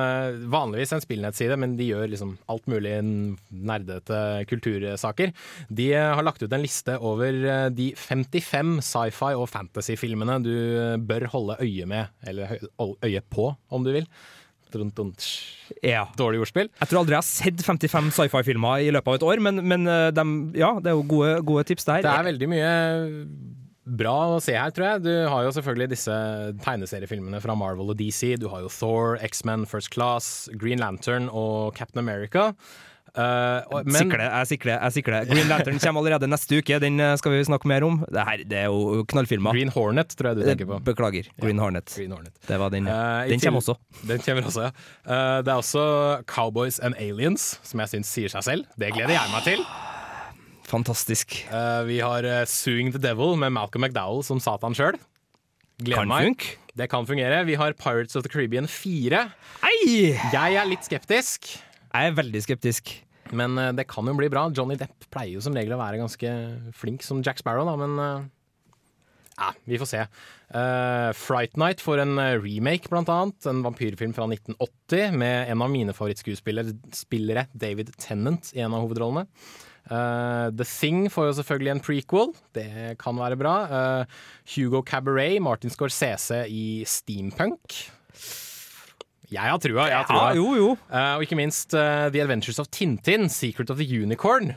vanligvis 0.53 0.95
en 0.95 1.03
spillnettside, 1.03 1.59
men 1.59 1.75
de 1.81 1.91
gjør 1.91 2.07
liksom 2.13 2.37
alt 2.55 2.71
mulig 2.71 2.95
nerdete 3.03 4.23
kultursaker. 4.47 5.35
De 5.75 5.91
har 5.99 6.23
lagt 6.23 6.45
ut 6.45 6.55
en 6.55 6.63
liste 6.63 7.01
over 7.03 7.43
de 7.75 7.91
50 7.99 8.44
fem 8.45 8.77
sci-fi 8.85 9.33
og 9.39 9.49
fantasy-filmene 9.53 10.39
du 10.45 10.55
eh, 10.55 10.95
bør 11.01 11.29
holde 11.33 11.59
øye 11.65 11.89
med, 11.91 12.13
eller 12.29 12.57
øye 12.81 13.23
på, 13.33 13.51
om 13.73 13.87
du 13.87 13.93
vil. 13.97 14.09
Ja. 15.87 16.05
Dårlig 16.19 16.41
ordspill. 16.43 16.71
Jeg 16.81 16.91
tror 16.91 17.05
aldri 17.05 17.15
jeg 17.15 17.23
har 17.23 17.29
sett 17.29 17.61
55 17.63 18.09
sci-fi-filmer 18.17 18.83
i 18.83 18.89
løpet 18.95 19.13
av 19.13 19.19
et 19.21 19.27
år, 19.29 19.43
men, 19.47 19.61
men 19.63 19.87
eh, 19.91 20.09
de, 20.15 20.25
ja, 20.59 20.73
det 20.83 20.91
er 20.91 20.97
jo 20.99 21.05
gode, 21.11 21.37
gode 21.47 21.67
tips, 21.69 21.87
der. 21.89 22.03
Det 22.05 22.15
er 22.15 22.27
veldig 22.31 22.49
mye 22.51 22.71
eh, 22.71 23.21
bra 24.01 24.15
å 24.35 24.41
se 24.43 24.57
her, 24.57 24.73
tror 24.75 24.89
jeg. 24.89 25.05
Du 25.07 25.13
har 25.31 25.45
jo 25.47 25.53
selvfølgelig 25.55 25.91
disse 25.93 26.17
tegneseriefilmene 26.65 27.43
fra 27.45 27.57
Marvel 27.59 27.93
og 27.93 28.01
DC. 28.01 28.35
Du 28.41 28.49
har 28.53 28.65
jo 28.65 28.73
Thor, 28.73 29.19
X-Men, 29.29 29.69
First 29.71 29.93
Class, 29.95 30.49
Green 30.59 30.83
Lantern 30.83 31.31
og 31.31 31.77
Captain 31.79 32.03
America. 32.03 32.51
Og, 33.15 33.87
men 33.87 33.95
Sikle, 33.95 34.25
jeg 34.27 34.49
sikler, 34.51 34.73
jeg 34.83 34.95
sikler. 34.97 35.27
Green 35.31 35.47
Lantern 35.47 35.77
kommer 35.79 36.03
allerede 36.03 36.27
neste 36.27 36.59
uke, 36.59 36.79
den 36.83 36.99
eh, 36.99 37.13
skal 37.21 37.31
vi 37.37 37.45
snakke 37.47 37.69
mer 37.71 37.87
om. 37.87 38.01
Det, 38.11 38.25
her, 38.27 38.43
det 38.51 38.59
er 38.65 38.73
jo 38.73 39.05
knallfilmer. 39.13 39.55
Green 39.55 39.71
Hornet 39.71 40.17
tror 40.19 40.33
jeg 40.33 40.41
du 40.41 40.43
tenker 40.49 40.67
på. 40.73 40.81
Beklager. 40.89 41.29
Green 41.39 41.63
Hornet. 41.63 41.87
Green 41.95 42.11
Hornet. 42.17 42.35
Det 42.49 42.59
var 42.59 42.75
den. 42.75 42.89
ja. 42.91 42.99
Eh, 43.23 43.31
Den 43.31 43.43
kommer 43.45 43.63
også. 43.63 43.77
Den 44.11 44.25
kommer 44.27 44.49
også, 44.51 44.67
ja. 44.67 44.73
Uh, 45.07 45.39
det 45.47 45.53
er 45.55 45.61
også 45.63 45.85
Cowboys 46.27 46.81
and 46.83 46.99
Aliens, 46.99 47.47
som 47.63 47.85
jeg 47.85 47.93
syns 47.95 48.11
sier 48.17 48.35
seg 48.35 48.47
selv. 48.49 48.67
Det 48.81 48.91
gleder 48.97 49.15
jeg 49.15 49.31
meg 49.35 49.47
til. 49.47 49.63
Fantastisk. 50.69 51.37
Eh, 51.53 51.83
vi 51.87 52.01
har 52.03 52.27
Suing 52.51 52.91
the 52.95 52.99
Devil 53.03 53.37
med 53.39 53.53
Malcolm 53.55 53.85
McDowell 53.87 54.25
som 54.27 54.41
Satan 54.43 54.75
sjøl. 54.75 54.99
Gleder 55.85 56.09
meg. 56.09 56.43
Det 56.75 56.89
kan 56.91 57.07
fungere. 57.07 57.45
Vi 57.47 57.55
har 57.59 57.75
Pirates 57.79 58.17
of 58.17 58.25
the 58.27 58.31
Caribbean 58.33 58.67
4. 58.71 59.21
Ei! 59.69 60.15
Jeg 60.33 60.57
er 60.59 60.67
litt 60.67 60.87
skeptisk, 60.87 61.53
Jeg 61.95 62.11
er 62.11 62.17
veldig 62.19 62.41
skeptisk. 62.43 62.97
men 63.33 63.59
eh, 63.59 63.73
det 63.73 63.87
kan 63.91 64.07
jo 64.07 64.15
bli 64.19 64.29
bra. 64.31 64.49
Johnny 64.51 64.77
Depp 64.79 65.07
pleier 65.15 65.39
jo 65.39 65.43
som 65.45 65.55
regel 65.55 65.77
å 65.77 65.81
være 65.81 66.01
ganske 66.03 66.31
flink 66.77 67.07
som 67.07 67.23
Jack 67.25 67.41
Sparrow, 67.41 67.67
da, 67.67 67.77
men 67.79 68.01
eh, 68.03 68.27
ja, 69.35 69.51
vi 69.67 69.79
får 69.81 69.89
se. 69.91 70.01
Uh, 70.55 71.11
Fright 71.19 71.57
Night 71.59 71.81
får 71.83 72.05
en 72.05 72.21
remake, 72.39 72.87
blant 72.87 73.09
annet. 73.11 73.49
En 73.51 73.65
vampyrfilm 73.65 74.13
fra 74.15 74.29
1980 74.31 75.17
med 75.19 75.51
en 75.51 75.65
av 75.65 75.73
mine 75.73 75.95
favorittskuespillere, 75.97 76.77
spillere, 76.95 77.49
David 77.51 77.91
Tennant, 77.99 78.53
i 78.55 78.63
en 78.63 78.77
av 78.77 78.85
hovedrollene. 78.85 79.27
Uh, 79.91 80.55
The 80.55 80.69
Thing 80.69 81.09
får 81.11 81.33
jo 81.33 81.35
selvfølgelig 81.41 81.75
en 81.75 81.83
prequel. 81.83 82.31
Det 82.55 82.69
kan 83.03 83.19
være 83.19 83.41
bra. 83.41 83.57
Uh, 83.67 84.23
Hugo 84.55 84.85
Cabaret, 84.87 85.41
Martin 85.43 85.75
Scorsese 85.75 86.45
i 86.47 86.85
steampunk. 86.87 87.81
Jeg 89.35 89.51
har 89.51 89.59
trua. 89.63 89.89
Jeg 89.91 89.99
har 89.99 90.07
trua. 90.09 90.29
Ja, 90.31 90.39
jo, 90.39 90.55
jo. 90.59 90.69
Uh, 90.89 91.17
og 91.19 91.25
ikke 91.27 91.37
minst 91.39 91.75
uh, 91.75 92.07
The 92.15 92.23
Adventures 92.23 92.61
of 92.63 92.71
Tintin, 92.75 93.29
Secret 93.33 93.71
of 93.75 93.81
the 93.83 93.87
Unicorn. 94.03 94.55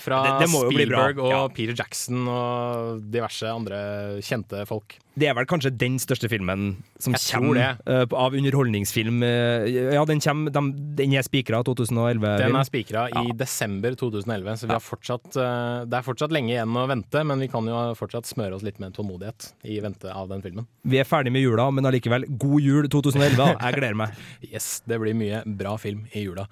Fra 0.00 0.20
Det- 0.38 0.46
det. 0.46 0.50
Spielberg 0.70 1.18
og 1.18 1.30
Ja. 1.32 1.40
Peter 1.52 1.74
Jackson 1.76 2.28
og 2.30 3.00
diverse 3.10 3.48
andre 3.50 3.80
kjente 4.22 4.62
folk. 4.68 4.94
Det 5.18 5.26
er 5.26 5.34
vel 5.34 5.46
kanskje 5.48 5.72
den 5.74 5.96
største 6.00 6.28
filmen 6.30 6.76
som 7.02 7.16
kommer 7.18 7.58
eh, 7.60 8.04
av 8.06 8.34
underholdningsfilm. 8.36 9.24
Uh, 9.24 9.66
ja, 9.96 10.04
den, 10.06 10.22
kommer, 10.22 10.54
de, 10.54 10.62
den 11.00 11.16
er 11.18 11.26
spikra 11.26 11.62
2011. 11.66 12.26
Den 12.40 12.56
er 12.56 12.68
spikra 12.68 13.06
i 13.24 13.34
desember 13.36 13.96
2011, 13.98 14.60
så 14.62 14.70
vi 14.70 14.76
har 14.76 14.84
fortsatt, 14.84 15.28
uh, 15.34 15.82
det 15.90 15.98
er 15.98 16.06
fortsatt 16.06 16.34
lenge 16.34 16.54
igjen 16.54 16.78
å 16.78 16.86
vente. 16.90 17.24
Men 17.26 17.42
vi 17.42 17.50
kan 17.50 17.66
jo 17.66 17.82
fortsatt 17.98 18.30
smøre 18.30 18.56
oss 18.56 18.64
litt 18.66 18.78
med 18.82 18.94
tålmodighet 18.96 19.50
i 19.66 19.80
vente 19.82 20.14
av 20.14 20.30
den 20.30 20.44
filmen. 20.46 20.68
Vi 20.86 21.02
er 21.02 21.08
ferdig 21.08 21.34
med 21.34 21.44
jula, 21.44 21.68
men 21.74 21.90
allikevel, 21.90 22.28
god 22.30 22.66
jul 22.70 22.90
2011. 22.92 23.54
Jeg 23.56 23.80
gleder 23.80 24.02
meg. 24.04 24.18
Yes, 24.50 24.80
det 24.88 24.96
blir 24.98 25.14
mye 25.14 25.42
bra 25.46 25.76
film 25.78 26.06
i 26.16 26.24
jula. 26.24 26.46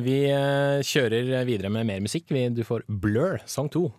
Vi 0.00 0.18
kjører 0.86 1.44
videre 1.48 1.68
med 1.72 1.88
mer 1.88 2.00
musikk. 2.04 2.30
Vi, 2.32 2.46
du 2.54 2.62
får 2.64 2.86
Blur, 2.88 3.40
sang 3.48 3.68
to. 3.72 3.90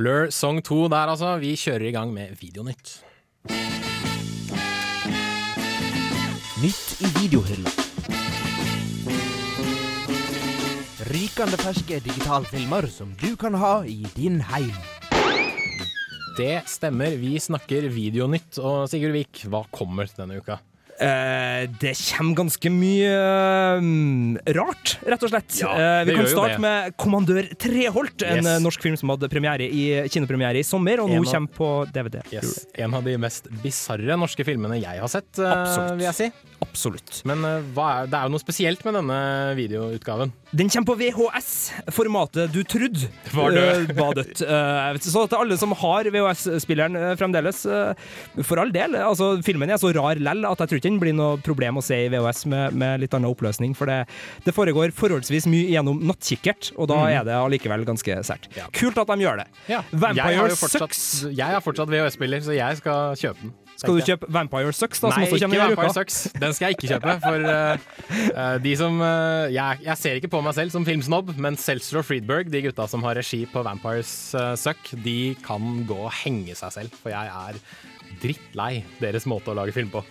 Blur 0.00 0.30
Song 0.32 0.62
2 0.64 0.86
der, 0.88 1.10
altså. 1.12 1.34
Vi 1.42 1.50
kjører 1.60 1.90
i 1.90 1.92
gang 1.92 2.12
med 2.14 2.30
Videonytt. 2.40 2.92
Nytt 6.62 7.02
i 7.04 7.10
videohylla. 7.18 7.72
Rykende 11.10 11.60
ferske 11.60 12.00
digitalfilmer 12.06 12.88
som 12.88 13.12
du 13.20 13.34
kan 13.36 13.60
ha 13.60 13.74
i 13.84 13.98
din 14.16 14.40
heim. 14.54 14.72
Det 16.40 16.62
stemmer, 16.64 17.20
vi 17.20 17.36
snakker 17.36 17.92
Videonytt. 17.92 18.56
Og 18.56 18.88
Sigurd 18.88 19.18
Vik, 19.18 19.44
hva 19.52 19.66
kommer 19.68 20.08
denne 20.16 20.40
uka? 20.40 20.62
Eh, 21.00 21.62
det 21.80 21.94
kommer 21.96 22.34
ganske 22.42 22.68
mye 22.72 23.12
eh, 23.80 24.52
rart, 24.56 24.98
rett 25.08 25.22
og 25.24 25.30
slett. 25.32 25.56
Ja, 25.62 25.70
Eh, 25.80 26.04
vi 26.04 26.14
kan 26.16 26.26
starte 26.28 26.56
det. 26.58 26.60
med 26.60 26.96
'Kommandør 26.96 27.48
Treholt', 27.56 28.22
en 28.22 28.36
Yes. 28.44 28.46
eh, 28.46 28.58
norsk 28.60 28.82
film 28.82 28.96
som 28.98 29.08
hadde 29.08 29.28
premiere 29.30 29.64
i, 29.64 30.06
kinopremiere 30.08 30.58
i 30.58 30.62
sommer, 30.62 31.00
og 31.00 31.08
nå 31.08 31.14
En 31.16 31.24
av- 31.26 31.32
kommer 31.32 31.48
på 31.56 31.92
DVD. 31.92 32.20
Yes. 32.32 32.66
En 32.74 32.92
av 32.94 33.02
de 33.04 33.16
mest 33.16 33.48
bisarre 33.62 34.16
norske 34.18 34.44
filmene 34.44 34.80
jeg 34.80 35.00
har 35.00 35.08
sett, 35.08 35.32
Absolutt. 35.38 35.96
vil 35.96 36.06
jeg 36.06 36.14
si. 36.14 36.32
Absolutt. 36.60 37.22
Men 37.24 37.42
er, 37.44 38.06
det 38.06 38.14
er 38.14 38.22
jo 38.24 38.28
noe 38.28 38.38
spesielt 38.38 38.84
med 38.84 38.94
denne 38.94 39.56
videoutgaven. 39.56 40.32
Den 40.54 40.68
kommer 40.68 40.94
på 40.94 40.98
VHS. 40.98 41.72
Formatet 41.90 42.52
du 42.52 42.62
trodde 42.64 43.08
Var 43.32 43.50
død. 43.50 43.96
var 43.96 44.12
dødt. 44.14 45.00
Så 45.10 45.26
til 45.28 45.38
alle 45.38 45.56
som 45.56 45.72
har 45.72 46.04
VHS-spilleren 46.04 47.16
fremdeles, 47.16 47.62
for 48.44 48.58
all 48.60 48.70
del. 48.70 48.94
Altså, 48.96 49.42
filmen 49.42 49.70
er 49.70 49.78
så 49.78 49.92
rar 49.94 50.16
lell 50.20 50.44
at 50.44 50.58
jeg 50.58 50.68
tror 50.68 50.76
ikke 50.78 50.89
den 50.90 51.00
blir 51.02 51.16
noe 51.16 51.38
problem 51.44 51.80
å 51.80 51.84
se 51.84 51.98
i 52.04 52.10
VHS 52.12 52.44
med, 52.50 52.76
med 52.82 53.04
litt 53.04 53.14
annen 53.16 53.30
oppløsning. 53.30 53.74
For 53.78 53.90
det, 53.90 54.02
det 54.46 54.54
foregår 54.56 54.94
forholdsvis 54.96 55.48
mye 55.50 55.70
gjennom 55.72 56.02
nattkikkert, 56.10 56.72
og 56.76 56.90
da 56.92 57.00
er 57.12 57.24
det 57.28 57.38
allikevel 57.38 57.86
ganske 57.88 58.20
sært. 58.26 58.50
Ja. 58.58 58.68
Kult 58.76 59.00
at 59.00 59.10
de 59.10 59.26
gjør 59.26 59.42
det. 59.42 59.48
Ja. 59.70 59.82
Vampire 59.90 60.36
jeg 60.36 60.60
fortsatt, 60.60 60.86
Sucks. 60.90 61.02
Jeg 61.30 61.56
har 61.56 61.64
fortsatt 61.64 61.90
VHS-spiller, 61.92 62.44
så 62.44 62.56
jeg 62.56 62.80
skal 62.82 63.18
kjøpe 63.20 63.46
den. 63.46 63.56
Skal 63.80 63.96
du 63.96 64.04
kjøpe 64.04 64.28
Vampire 64.28 64.72
Sucks, 64.76 65.00
da, 65.00 65.10
Nei, 65.14 65.26
ikke 65.32 65.48
Vampire? 65.48 65.92
Sucks. 65.96 66.18
Den 66.36 66.52
skal 66.56 66.68
jeg 66.68 66.76
ikke 66.76 66.90
kjøpe. 66.90 67.14
For 67.22 67.46
eh, 67.48 68.56
de 68.60 68.74
som 68.76 69.00
uh, 69.00 69.48
jeg, 69.48 69.80
jeg 69.86 69.96
ser 70.02 70.20
ikke 70.20 70.32
på 70.34 70.42
meg 70.44 70.56
selv 70.58 70.74
som 70.74 70.84
filmsnobb, 70.84 71.32
men 71.40 71.56
Seltzer 71.60 72.02
og 72.02 72.04
Friedberg, 72.08 72.50
de 72.52 72.60
gutta 72.66 72.84
som 72.90 73.04
har 73.08 73.16
regi 73.16 73.46
på 73.48 73.64
Vampires 73.64 74.12
uh, 74.36 74.52
Suck, 74.60 74.92
de 75.00 75.32
kan 75.46 75.86
gå 75.88 75.96
og 75.96 76.12
henge 76.20 76.56
seg 76.58 76.76
selv. 76.76 77.00
For 77.00 77.14
jeg 77.14 77.32
er 77.32 77.60
drittlei 78.20 78.72
deres 79.00 79.28
måte 79.30 79.54
å 79.54 79.56
lage 79.56 79.72
film 79.76 79.92
på. 79.94 80.04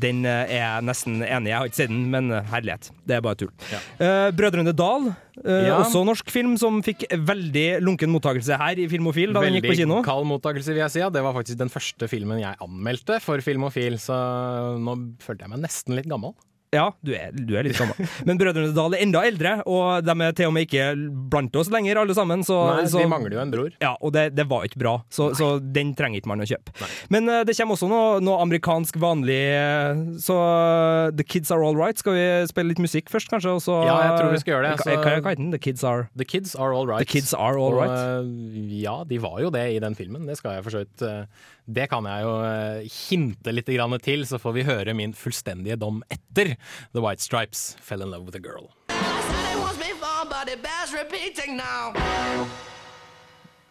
Den 0.00 0.24
eh, 0.28 0.54
er 0.56 0.60
jeg 0.62 0.86
nesten 0.88 1.20
enig 1.20 1.50
i. 1.50 1.52
Jeg 1.52 1.58
har 1.58 1.70
ikke 1.70 1.80
sett 1.80 1.92
den, 1.92 2.04
men 2.12 2.30
eh, 2.32 2.46
herlighet. 2.52 2.90
Det 3.08 3.16
er 3.16 3.24
bare 3.24 3.38
tull. 3.40 3.50
Ja. 3.72 3.80
Uh, 4.00 4.28
Brødrene 4.36 4.74
Dal, 4.76 5.10
uh, 5.12 5.50
Ja. 5.66 5.78
også 5.80 6.04
norsk 6.06 6.30
film 6.32 6.54
som 6.60 6.80
fikk 6.84 7.04
veldig 7.10 7.82
lunken 7.84 8.12
mottakelse 8.14 8.58
her 8.60 8.80
i 8.80 8.88
Filmofil 8.90 9.34
da 9.34 9.44
den 9.44 9.58
gikk 9.58 9.70
på 9.70 9.78
kino. 9.82 9.98
Veldig 9.98 10.08
kald 10.08 10.28
mottakelse, 10.30 10.72
vil 10.72 10.84
jeg 10.84 10.94
si. 10.94 11.02
Ja. 11.02 11.10
Det 11.12 11.24
var 11.24 11.36
faktisk 11.36 11.60
den 11.60 11.72
første 11.72 12.08
filmen 12.10 12.40
jeg 12.42 12.58
anmeldte 12.62 13.18
for 13.24 13.42
Filmofil, 13.44 13.98
så 14.02 14.16
nå 14.80 14.96
følte 15.22 15.46
jeg 15.46 15.54
meg 15.54 15.64
nesten 15.66 15.98
litt 15.98 16.10
gammel. 16.10 16.36
Ja, 16.72 16.86
du 17.04 17.10
er, 17.12 17.34
du 17.36 17.50
er 17.60 17.66
litt 17.66 17.76
gammel. 17.76 17.98
Men 18.24 18.38
Brødrene 18.40 18.70
Dal 18.72 18.94
er 18.96 19.02
enda 19.04 19.20
eldre, 19.28 19.50
og 19.68 20.06
de 20.06 20.14
er 20.24 20.32
til 20.38 20.48
og 20.48 20.54
med 20.56 20.64
ikke 20.64 20.86
blant 21.28 21.56
oss 21.60 21.68
lenger, 21.68 21.98
alle 22.00 22.14
sammen. 22.16 22.40
Så, 22.48 22.56
Nei, 22.70 22.86
så, 22.88 23.02
vi 23.02 23.10
mangler 23.12 23.36
jo 23.36 23.42
en 23.42 23.52
bror. 23.52 23.74
Ja, 23.82 23.90
og 24.00 24.14
det, 24.16 24.22
det 24.38 24.46
var 24.48 24.64
ikke 24.64 24.80
bra, 24.80 24.94
så, 25.12 25.26
så 25.36 25.50
den 25.60 25.90
trenger 25.98 26.22
ikke 26.22 26.30
man 26.32 26.40
å 26.40 26.48
kjøpe. 26.48 26.72
Men 27.12 27.28
uh, 27.28 27.42
det 27.44 27.58
kommer 27.58 27.76
også 27.76 27.90
noe, 27.92 28.22
noe 28.24 28.38
amerikansk 28.46 28.96
vanlig, 29.02 29.36
eh, 29.52 30.00
så 30.24 30.38
uh, 30.40 31.12
The 31.12 31.28
Kids 31.28 31.52
Are 31.52 31.60
All 31.68 31.76
Right. 31.76 32.00
Skal 32.00 32.16
vi 32.16 32.24
spille 32.48 32.72
litt 32.72 32.80
musikk 32.80 33.12
først, 33.12 33.28
kanskje? 33.34 33.52
Og 33.52 33.60
så, 33.68 33.76
Ja, 33.90 33.98
jeg 34.08 34.16
tror 34.22 34.32
vi 34.32 34.40
skal 34.46 34.54
gjøre 34.56 34.70
det, 34.72 34.74
så- 34.80 34.96
hva- 34.96 35.20
hva 35.20 35.34
heter 35.34 35.42
den? 35.44 35.52
The 35.52 35.60
Kids 35.68 35.84
Are 35.84 36.08
The 36.16 36.24
Kids 36.32 36.56
Are 36.56 36.72
All 36.72 36.88
Right. 36.88 37.04
The 37.04 37.12
Kids 37.18 37.34
Are 37.36 37.60
All 37.60 37.76
Og, 37.76 37.82
Right. 37.84 38.00
eh, 38.24 38.76
ja, 38.86 38.96
de 39.12 39.20
var 39.20 39.42
jo 39.44 39.52
det 39.52 39.68
i 39.76 39.80
den 39.84 39.92
filmen. 39.98 40.24
Det 40.24 40.40
skal 40.40 40.56
jeg 40.56 40.64
for 40.70 40.78
så 40.80 40.86
vidt 40.86 41.04
Det 41.64 41.86
kan 41.90 42.06
jeg 42.08 42.24
jo 42.26 42.32
eh, 42.42 42.90
hinte 42.90 43.52
litt 43.54 43.70
til, 44.02 44.26
så 44.26 44.38
får 44.42 44.52
vi 44.56 44.64
høre 44.66 44.94
min 44.98 45.14
fullstendige 45.14 45.76
dom 45.78 46.02
etter 46.10 46.56
The 46.92 47.00
White 47.00 47.22
Stripes 47.22 47.76
Fell 47.80 48.02
in 48.02 48.10
Love 48.10 48.26
with 48.26 48.36
a 48.36 48.40
Girl. 48.42 48.72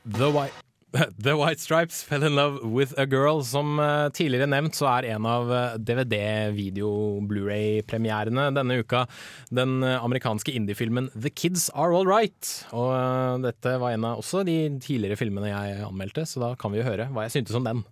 The 0.06 0.32
White 0.32 0.71
The 0.92 1.38
White 1.38 1.60
Stripes 1.60 2.04
Fell 2.04 2.24
in 2.24 2.36
Love 2.36 2.60
with 2.64 2.94
a 3.00 3.06
Girl. 3.06 3.44
Som 3.48 3.80
eh, 3.80 4.10
tidligere 4.14 4.48
nevnt, 4.52 4.76
så 4.76 4.86
er 4.98 5.04
en 5.16 5.26
av 5.26 5.54
eh, 5.54 5.78
DVD-video-Blu-ray-premierene 5.80 8.52
denne 8.56 8.80
uka 8.84 9.06
den 9.50 9.84
amerikanske 9.84 10.22
amerikanske 10.22 10.52
indiefilmen 10.52 11.10
The 11.16 11.30
Kids 11.30 11.70
Are 11.74 11.96
All 11.96 12.08
Right. 12.08 12.66
Og 12.72 12.94
eh, 12.94 13.38
dette 13.48 13.80
var 13.80 13.92
en 13.92 14.06
av 14.06 14.18
også 14.22 14.44
de 14.48 14.80
tidligere 14.82 15.16
filmene 15.18 15.48
jeg 15.50 15.84
anmeldte, 15.88 16.26
så 16.26 16.40
da 16.44 16.56
kan 16.56 16.72
vi 16.72 16.78
jo 16.82 16.88
høre 16.88 17.08
hva 17.12 17.24
jeg 17.28 17.32
syntes 17.40 17.56
om 17.56 17.64
den. 17.66 17.84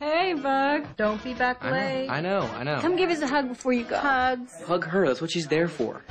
Hey, 0.00 0.34
Bug. 0.34 0.86
Don't 0.96 1.22
be 1.22 1.34
back 1.34 1.62
late. 1.64 2.10
I 2.10 2.20
know, 2.20 2.48
I 2.58 2.64
know. 2.64 2.80
Come 2.80 2.96
give 2.96 3.10
us 3.10 3.22
a 3.22 3.26
hug 3.26 3.48
before 3.48 3.72
you 3.72 3.84
go. 3.84 3.96
Hugs. 3.96 4.62
Hug 4.66 4.84
her, 4.84 5.06
that's 5.06 5.20
what 5.20 5.30
she's 5.30 5.48
there 5.48 5.68
for. 5.68 6.02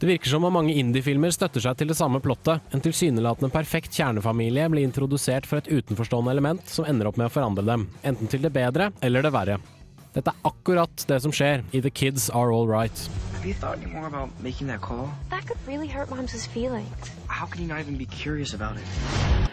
Det 0.00 0.06
virker 0.06 0.30
som 0.30 0.44
om 0.44 0.54
mange 0.56 0.72
indiefilmer 0.80 1.28
støtter 1.28 1.60
seg 1.60 1.76
til 1.76 1.90
det 1.90 1.96
samme 1.98 2.22
plottet. 2.24 2.62
En 2.72 2.80
tilsynelatende 2.80 3.50
perfekt 3.52 3.92
kjernefamilie 3.92 4.64
blir 4.72 4.86
introdusert 4.88 5.44
for 5.44 5.60
et 5.60 5.68
utenforstående 5.68 6.32
element 6.32 6.72
som 6.72 6.86
ender 6.88 7.10
opp 7.10 7.18
med 7.20 7.28
å 7.28 7.34
forandre 7.34 7.66
dem, 7.68 7.84
enten 8.00 8.30
til 8.32 8.40
det 8.40 8.52
bedre 8.54 8.88
eller 9.04 9.28
det 9.28 9.34
verre. 9.36 9.58
Dette 10.14 10.32
er 10.32 10.48
akkurat 10.48 11.04
det 11.06 11.20
som 11.20 11.36
skjer 11.36 11.66
i 11.76 11.84
The 11.84 11.92
Kids 11.92 12.30
Are 12.32 12.48
All 12.48 12.64
Right. 12.64 13.04
Have 13.36 13.44
you 13.44 13.52
thought 13.52 13.76
any 13.76 13.92
more 13.92 14.08
about 14.08 14.32
making 14.40 14.72
that 14.72 14.80
call? 14.80 15.10
That 15.28 15.44
could 15.46 15.60
really 15.68 15.86
hurt 15.86 16.08
Mom's 16.08 16.46
feelings. 16.48 17.12
How 17.28 17.44
can 17.44 17.60
you 17.60 17.68
not 17.68 17.80
even 17.80 17.98
be 18.00 18.06
curious 18.06 18.54
about 18.54 18.80
it? 18.80 19.49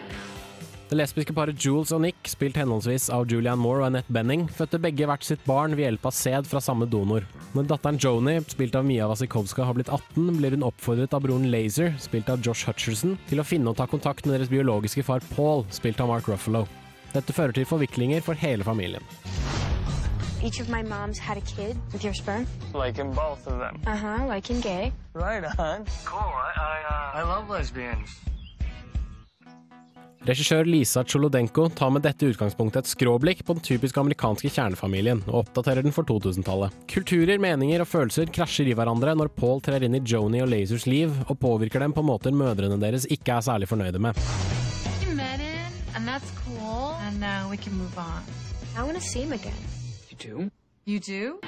Det 0.88 0.96
lesbiske 0.96 1.34
paret 1.36 1.58
Jules 1.60 1.90
og 1.92 2.00
Nick, 2.00 2.30
spilt 2.32 2.56
henholdsvis 2.56 3.10
av 3.12 3.26
Julianne 3.28 3.60
Moore 3.60 3.82
og 3.82 3.86
Annette 3.90 4.14
Benning, 4.14 4.46
fødte 4.48 4.78
begge 4.80 5.04
hvert 5.04 5.26
sitt 5.26 5.42
barn 5.44 5.74
ved 5.76 5.84
hjelp 5.84 6.06
av 6.08 6.14
sæd 6.16 6.46
fra 6.48 6.62
samme 6.64 6.86
donor. 6.88 7.26
Når 7.52 7.66
datteren 7.68 7.98
Joni, 8.00 8.38
spilt 8.48 8.78
av 8.78 8.86
Mia 8.88 9.04
Wasikowska, 9.10 9.66
har 9.68 9.76
blitt 9.76 9.90
18, 9.92 10.30
blir 10.38 10.56
hun 10.56 10.64
oppfordret 10.64 11.12
av 11.12 11.26
broren 11.26 11.50
Laser, 11.52 11.92
spilt 12.00 12.32
av 12.32 12.40
Josh 12.40 12.64
Hutcherson, 12.64 13.18
til 13.28 13.42
å 13.42 13.44
finne 13.44 13.68
og 13.68 13.76
ta 13.76 13.84
kontakt 13.84 14.24
med 14.24 14.38
deres 14.38 14.48
biologiske 14.48 15.04
far 15.04 15.20
Paul, 15.34 15.66
spilt 15.76 16.00
av 16.00 16.08
Mark 16.08 16.30
Ruffalo. 16.32 16.64
Dette 17.12 17.36
fører 17.36 17.52
til 17.52 17.68
forviklinger 17.68 18.24
for 18.24 18.40
hele 18.40 18.64
familien. 18.64 19.04
Each 20.40 20.58
of 20.62 20.70
my 20.72 20.80
moms 20.80 21.18
had 21.18 21.36
a 21.36 21.44
kid 21.44 21.76
with 21.92 22.02
your 22.02 22.14
sperm. 22.14 22.46
Like 22.72 22.98
in 22.98 23.12
both 23.12 23.44
of 23.46 23.58
them. 23.60 23.76
Uh 23.84 23.96
huh, 23.96 24.24
like 24.26 24.48
in 24.48 24.62
gay. 24.62 24.92
Right 25.12 25.44
on. 25.58 25.84
Cool. 26.06 26.32
I 26.32 26.52
I, 26.56 26.76
uh, 26.88 27.20
I 27.20 27.28
love 27.28 27.50
lesbians. 27.50 28.08
Regissør 30.26 30.66
Lisa 30.66 31.04
Cholodenko 31.06 31.68
tar 31.78 31.92
med 31.94 32.02
dette 32.02 32.26
utgangspunktet 32.26 32.82
et 32.84 32.90
skråblikk 32.90 33.44
på 33.46 33.54
den 33.54 33.64
typisk 33.64 34.00
amerikanske 34.00 34.50
kjernefamilien, 34.50 35.22
og 35.30 35.44
oppdaterer 35.44 35.86
den 35.86 35.94
for 35.94 36.08
2000-tallet. 36.08 36.74
Kulturer, 36.90 37.38
meninger 37.40 37.84
og 37.84 37.88
følelser 37.88 38.32
krasjer 38.34 38.72
i 38.72 38.74
hverandre 38.76 39.14
når 39.16 39.30
Paul 39.38 39.62
trer 39.64 39.86
inn 39.86 39.96
i 39.96 40.02
Joni 40.02 40.42
og 40.44 40.50
Lasers 40.50 40.88
liv, 40.90 41.14
og 41.28 41.38
påvirker 41.40 41.84
dem 41.84 41.94
på 41.96 42.04
måter 42.04 42.34
mødrene 42.34 42.80
deres 42.82 43.06
ikke 43.08 43.38
er 43.38 43.46
særlig 43.46 43.70
fornøyde 43.70 44.02
med. 44.02 44.18
You 45.06 45.14
met 45.14 45.40
him, 45.40 45.72
and 45.94 46.08
that's 46.08 46.34
cool. 46.42 46.92
And 47.06 47.20
now 47.20 47.48
we 47.48 47.56
can 47.56 47.78
move 47.78 47.96
on. 47.96 48.26
I 48.76 48.82
want 48.82 48.98
to 48.98 49.04
see 49.04 49.22
him 49.22 49.32
again. 49.32 49.54
You 50.10 50.18
do? 50.18 50.50
You 50.84 50.98
do? 50.98 51.38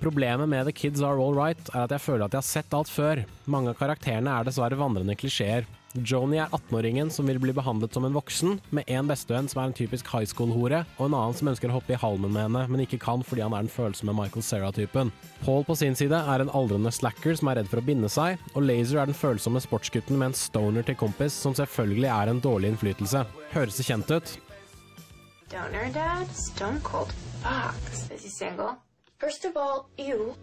Problemet 0.00 0.48
med 0.48 0.64
The 0.64 0.72
Kids 0.72 1.02
Are 1.02 1.18
All 1.18 1.34
Right 1.34 1.70
er 1.74 1.84
at 1.84 1.90
jeg 1.90 2.00
føler 2.00 2.24
at 2.24 2.34
jeg 2.34 2.38
har 2.38 2.46
sett 2.46 2.74
alt 2.74 2.90
før. 2.90 3.24
Mange 3.46 3.74
av 3.74 3.78
karakterene 3.78 4.30
er 4.30 4.46
dessverre 4.46 4.78
vandrende 4.78 5.16
klisjeer. 5.18 5.66
Joni 6.06 6.38
er 6.42 6.52
18-åringen 6.54 7.10
som 7.12 7.28
vil 7.30 7.40
bli 7.42 7.54
behandlet 7.56 7.94
som 7.94 8.06
en 8.06 8.16
voksen, 8.16 8.58
med 8.74 8.88
en 8.90 9.08
bestevenn 9.10 9.48
som 9.50 9.62
er 9.62 9.70
en 9.70 9.76
typisk 9.78 10.08
high 10.12 10.28
school-hore, 10.28 10.82
og 10.98 11.04
en 11.06 11.16
annen 11.18 11.36
som 11.38 11.50
ønsker 11.52 11.70
å 11.70 11.78
hoppe 11.78 11.94
i 11.96 12.00
halmen 12.00 12.34
med 12.34 12.46
henne, 12.46 12.64
men 12.70 12.84
ikke 12.84 13.00
kan 13.02 13.24
fordi 13.26 13.44
han 13.46 13.56
er 13.56 13.66
den 13.66 13.72
følsomme 13.72 14.16
Michael 14.16 14.44
Cera-typen. 14.46 15.12
Paul 15.44 15.64
på 15.68 15.78
sin 15.78 15.96
side 15.98 16.18
er 16.18 16.44
en 16.44 16.52
aldrende 16.54 16.92
slacker 16.94 17.38
som 17.38 17.52
er 17.52 17.60
redd 17.60 17.70
for 17.70 17.82
å 17.82 17.86
binde 17.88 18.10
seg, 18.12 18.42
og 18.54 18.66
Laser 18.66 19.02
er 19.02 19.10
den 19.10 19.18
følsomme 19.18 19.62
sportsgutten 19.64 20.18
med 20.20 20.32
en 20.32 20.38
stoner 20.38 20.86
til 20.86 20.98
kompis, 21.00 21.36
som 21.36 21.56
selvfølgelig 21.56 22.12
er 22.12 22.32
en 22.34 22.44
dårlig 22.44 22.74
innflytelse. 22.74 23.24
Høres 23.54 23.80
det 23.80 23.88
kjent 23.88 24.12
ut? 24.12 24.36
Donor 25.48 25.88
dad? 25.94 26.28
Stone 26.36 26.80
cold 26.84 27.14
fox. 27.42 28.10
Is 28.10 28.22
he 28.22 28.28
single? 28.28 28.76
First 29.18 29.44
of 29.44 29.56
all, 29.56 29.88
you. 29.96 30.34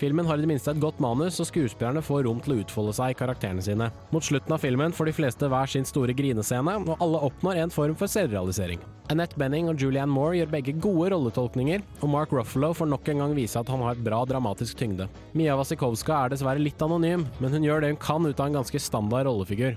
Filmen 0.00 0.24
har 0.24 0.38
i 0.38 0.40
det 0.40 0.48
minste 0.48 0.72
et 0.72 0.80
godt 0.80 0.96
manus, 1.04 1.36
og 1.42 1.48
skuespillerne 1.50 2.00
får 2.00 2.22
rom 2.24 2.38
til 2.40 2.54
å 2.54 2.62
utfolde 2.62 2.94
seg 2.96 3.12
i 3.12 3.16
karakterene 3.18 3.60
sine. 3.60 3.90
Mot 4.14 4.24
slutten 4.24 4.54
av 4.56 4.62
filmen 4.62 4.94
får 4.96 5.10
de 5.10 5.12
fleste 5.12 5.50
hver 5.52 5.68
sin 5.68 5.84
store 5.84 6.14
grinescene, 6.16 6.78
og 6.88 7.02
alle 7.04 7.20
oppnår 7.28 7.60
en 7.60 7.74
form 7.74 7.92
for 8.00 8.08
selvrealisering. 8.08 8.80
Annette 9.12 9.36
Benning 9.36 9.68
og 9.68 9.76
Julianne 9.82 10.08
Moore 10.08 10.38
gjør 10.38 10.54
begge 10.54 10.72
gode 10.80 11.10
rolletolkninger, 11.12 11.84
og 12.00 12.12
Mark 12.14 12.32
Ruffalo 12.32 12.72
får 12.78 12.88
nok 12.94 13.12
en 13.12 13.20
gang 13.26 13.36
vise 13.36 13.60
at 13.60 13.68
han 13.68 13.84
har 13.84 13.92
et 13.92 14.04
bra 14.06 14.22
dramatisk 14.24 14.80
tyngde. 14.80 15.10
Mia 15.36 15.58
Wasikowska 15.60 16.16
er 16.16 16.32
dessverre 16.32 16.64
litt 16.64 16.80
anonym, 16.80 17.26
men 17.36 17.52
hun 17.52 17.68
gjør 17.68 17.84
det 17.84 17.92
hun 17.92 18.00
kan 18.00 18.24
ut 18.24 18.40
av 18.40 18.48
en 18.48 18.56
ganske 18.62 18.80
standard 18.80 19.28
rollefigur. 19.28 19.76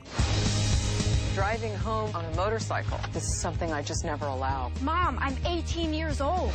Driving 1.35 1.75
home 1.83 2.15
on 2.15 2.23
a 2.23 2.35
motorcycle. 2.37 2.99
This 3.11 3.27
is 3.27 3.41
something 3.41 3.73
I 3.73 3.81
just 3.81 4.05
never 4.05 4.27
allow. 4.27 4.71
Mom, 4.79 5.19
I'm 5.19 5.35
18 5.43 5.91
years 5.91 6.21
old. 6.21 6.53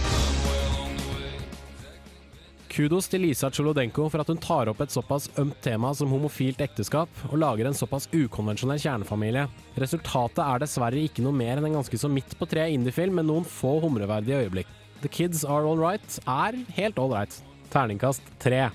Kudos 2.79 3.09
til 3.11 3.25
Lisa 3.27 3.49
Cholodenko 3.51 4.05
for 4.07 4.23
at 4.23 4.29
hun 4.31 4.39
tar 4.39 4.69
opp 4.71 4.85
et 4.85 4.93
såpass 4.95 5.25
ømt 5.43 5.57
tema 5.65 5.89
som 5.99 6.13
homofilt 6.15 6.61
ekteskap, 6.63 7.11
og 7.27 7.41
lager 7.43 7.67
en 7.67 7.75
såpass 7.75 8.07
ukonvensjonell 8.13 8.79
kjernefamilie. 8.79 9.49
Resultatet 9.83 10.39
er 10.45 10.63
dessverre 10.63 11.03
ikke 11.03 11.25
noe 11.27 11.35
mer 11.35 11.59
enn 11.59 11.67
en 11.73 11.81
ganske 11.81 11.99
så 11.99 12.07
midt 12.07 12.37
på 12.39 12.47
treet 12.47 12.77
indiefilm 12.77 13.19
med 13.19 13.27
noen 13.27 13.49
få 13.51 13.81
humreverdige 13.83 14.45
øyeblikk. 14.45 14.71
The 15.03 15.11
Kids 15.11 15.43
Are 15.43 15.67
All 15.67 15.83
Right 15.83 16.21
er 16.23 16.63
helt 16.79 17.03
all 17.03 17.11
right. 17.11 17.35
Terningkast 17.75 18.23
tre. 18.39 18.69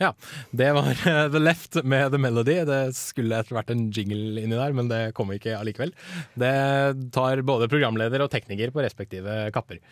Ja, 0.00 0.14
det 0.50 0.70
var 0.72 0.90
eh, 0.90 1.26
The 1.32 1.40
Left 1.42 1.76
med 1.84 2.12
The 2.12 2.18
Melody. 2.18 2.56
Det 2.68 2.80
skulle 2.96 3.42
etter 3.42 3.56
hvert 3.58 3.70
en 3.74 3.90
jingle 3.92 4.40
inni 4.40 4.56
der, 4.56 4.74
men 4.76 4.88
det 4.90 5.02
kom 5.16 5.32
ikke 5.34 5.58
allikevel. 5.58 5.92
Det 6.38 6.54
tar 7.14 7.44
både 7.46 7.68
programleder 7.72 8.24
og 8.24 8.32
tekniker 8.32 8.72
på 8.72 8.84
respektive 8.84 9.44
kapper. 9.54 9.82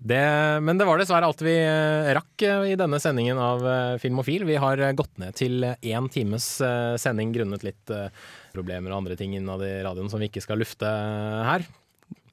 Det, 0.00 0.20
men 0.64 0.78
det 0.80 0.86
var 0.88 0.96
dessverre 0.96 1.28
alt 1.28 1.42
vi 1.44 1.54
eh, 1.60 2.10
rakk 2.16 2.44
eh, 2.48 2.70
i 2.72 2.76
denne 2.80 3.00
sendingen 3.02 3.38
av 3.40 3.64
Filmofil. 4.00 4.46
Vi 4.48 4.58
har 4.60 4.82
gått 4.96 5.20
ned 5.20 5.36
til 5.38 5.64
én 5.68 6.10
times 6.12 6.48
sending 7.00 7.34
grunnet 7.36 7.66
litt 7.66 7.94
problemer 8.54 8.90
og 8.90 9.02
andre 9.02 9.18
ting 9.20 9.36
innad 9.36 9.62
i 9.62 9.74
radioen 9.84 10.10
som 10.10 10.22
vi 10.22 10.30
ikke 10.30 10.42
skal 10.44 10.60
lufte 10.60 10.88
her. 10.88 11.68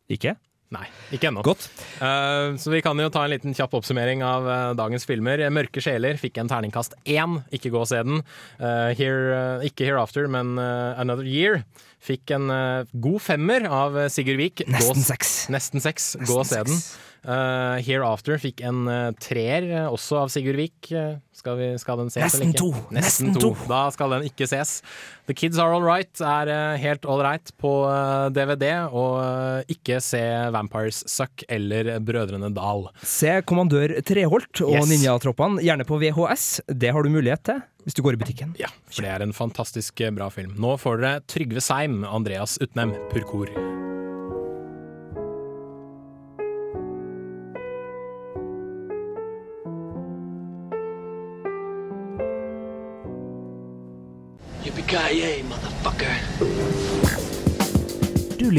Ikke? 0.07 0.37
Nei, 0.75 0.83
ikke 1.15 1.29
ennå. 1.29 1.43
Eh, 1.47 2.57
så 2.59 2.71
vi 2.73 2.81
kan 2.83 2.99
jo 2.99 3.07
ta 3.13 3.23
en 3.23 3.31
liten 3.31 3.55
kjapp 3.55 3.77
oppsummering 3.77 4.19
av 4.25 4.47
uh, 4.47 4.55
dagens 4.75 5.07
filmer. 5.07 5.39
'Mørke 5.47 5.79
sjeler' 5.83 6.19
fikk 6.19 6.41
en 6.41 6.51
terningkast 6.51 6.97
én, 7.07 7.37
ikke 7.55 7.71
gå 7.71 7.85
og 7.85 7.87
se 7.87 8.01
den. 8.03 8.19
Uh, 8.59 8.91
Here, 8.97 9.63
ikke 9.63 9.87
'Hereafter', 9.87 10.27
men 10.27 10.57
'Another 10.59 11.23
Year' 11.23 11.63
fikk 12.03 12.35
en 12.35 12.51
god 12.99 13.23
femmer 13.23 13.65
av 13.71 13.95
Sigurd 14.13 14.37
Vik. 14.43 14.67
Nesten 14.67 15.07
seks. 15.07 15.31
Nesten 15.51 15.83
seks. 15.83 16.15
Gå 16.27 16.43
og 16.43 16.47
se 16.47 16.61
den. 16.67 16.77
Eh, 17.25 17.77
'Hereafter' 17.83 18.39
fikk 18.39 18.61
en 18.67 18.85
uh, 18.87 19.11
treer, 19.19 19.65
eh, 19.67 19.87
også 19.91 20.21
av 20.23 20.29
Sigurd 20.31 20.59
Vik. 20.59 20.91
Skal, 21.37 21.57
vi, 21.59 21.67
skal 21.77 21.99
den 22.01 22.09
ses 22.09 22.23
Nesten 22.23 22.41
eller 22.41 22.53
ikke? 22.53 22.59
to. 22.61 22.93
Nesten, 22.95 23.27
Nesten 23.29 23.33
to. 23.35 23.51
to. 23.53 23.67
Da 23.69 23.81
skal 23.93 24.15
den 24.15 24.27
ikke 24.29 24.47
ses. 24.49 24.81
'The 25.27 25.35
Kids 25.37 25.59
Are 25.61 25.75
All 25.75 25.83
Right' 25.85 26.21
er 26.23 26.51
uh, 26.51 26.77
helt 26.81 27.05
all 27.05 27.21
right 27.25 27.51
på 27.59 27.71
DVD, 28.33 28.87
og 28.89 29.67
ikke 29.71 29.99
se 30.03 30.21
'Vampires 30.53 31.03
Suck' 31.07 31.43
eller 31.49 31.97
'Brødrene 31.99 32.53
Dal'. 32.55 32.89
Se 33.03 33.41
Kommandør 33.45 33.97
Treholt 34.07 34.61
og 34.65 34.77
Yes. 34.77 34.89
Ninjatroppene, 34.89 35.61
gjerne 35.63 35.85
på 35.87 35.99
VHS. 35.99 36.61
Det 36.67 36.93
har 36.93 37.03
du 37.03 37.09
mulighet 37.09 37.43
til 37.43 37.61
hvis 37.87 37.95
du 37.95 38.01
går 38.03 38.17
i 38.17 38.19
butikken. 38.19 38.55
Ja, 38.59 38.67
for 38.91 39.05
det 39.05 39.11
er 39.13 39.23
en 39.23 39.31
fantastisk 39.31 40.01
bra 40.11 40.27
film. 40.33 40.57
Nå 40.59 40.75
får 40.81 40.99
dere 41.03 41.23
Trygve 41.23 41.63
Seim, 41.63 42.01
Andreas 42.03 42.57
Utnem, 42.59 42.91
Purkor. 43.13 43.47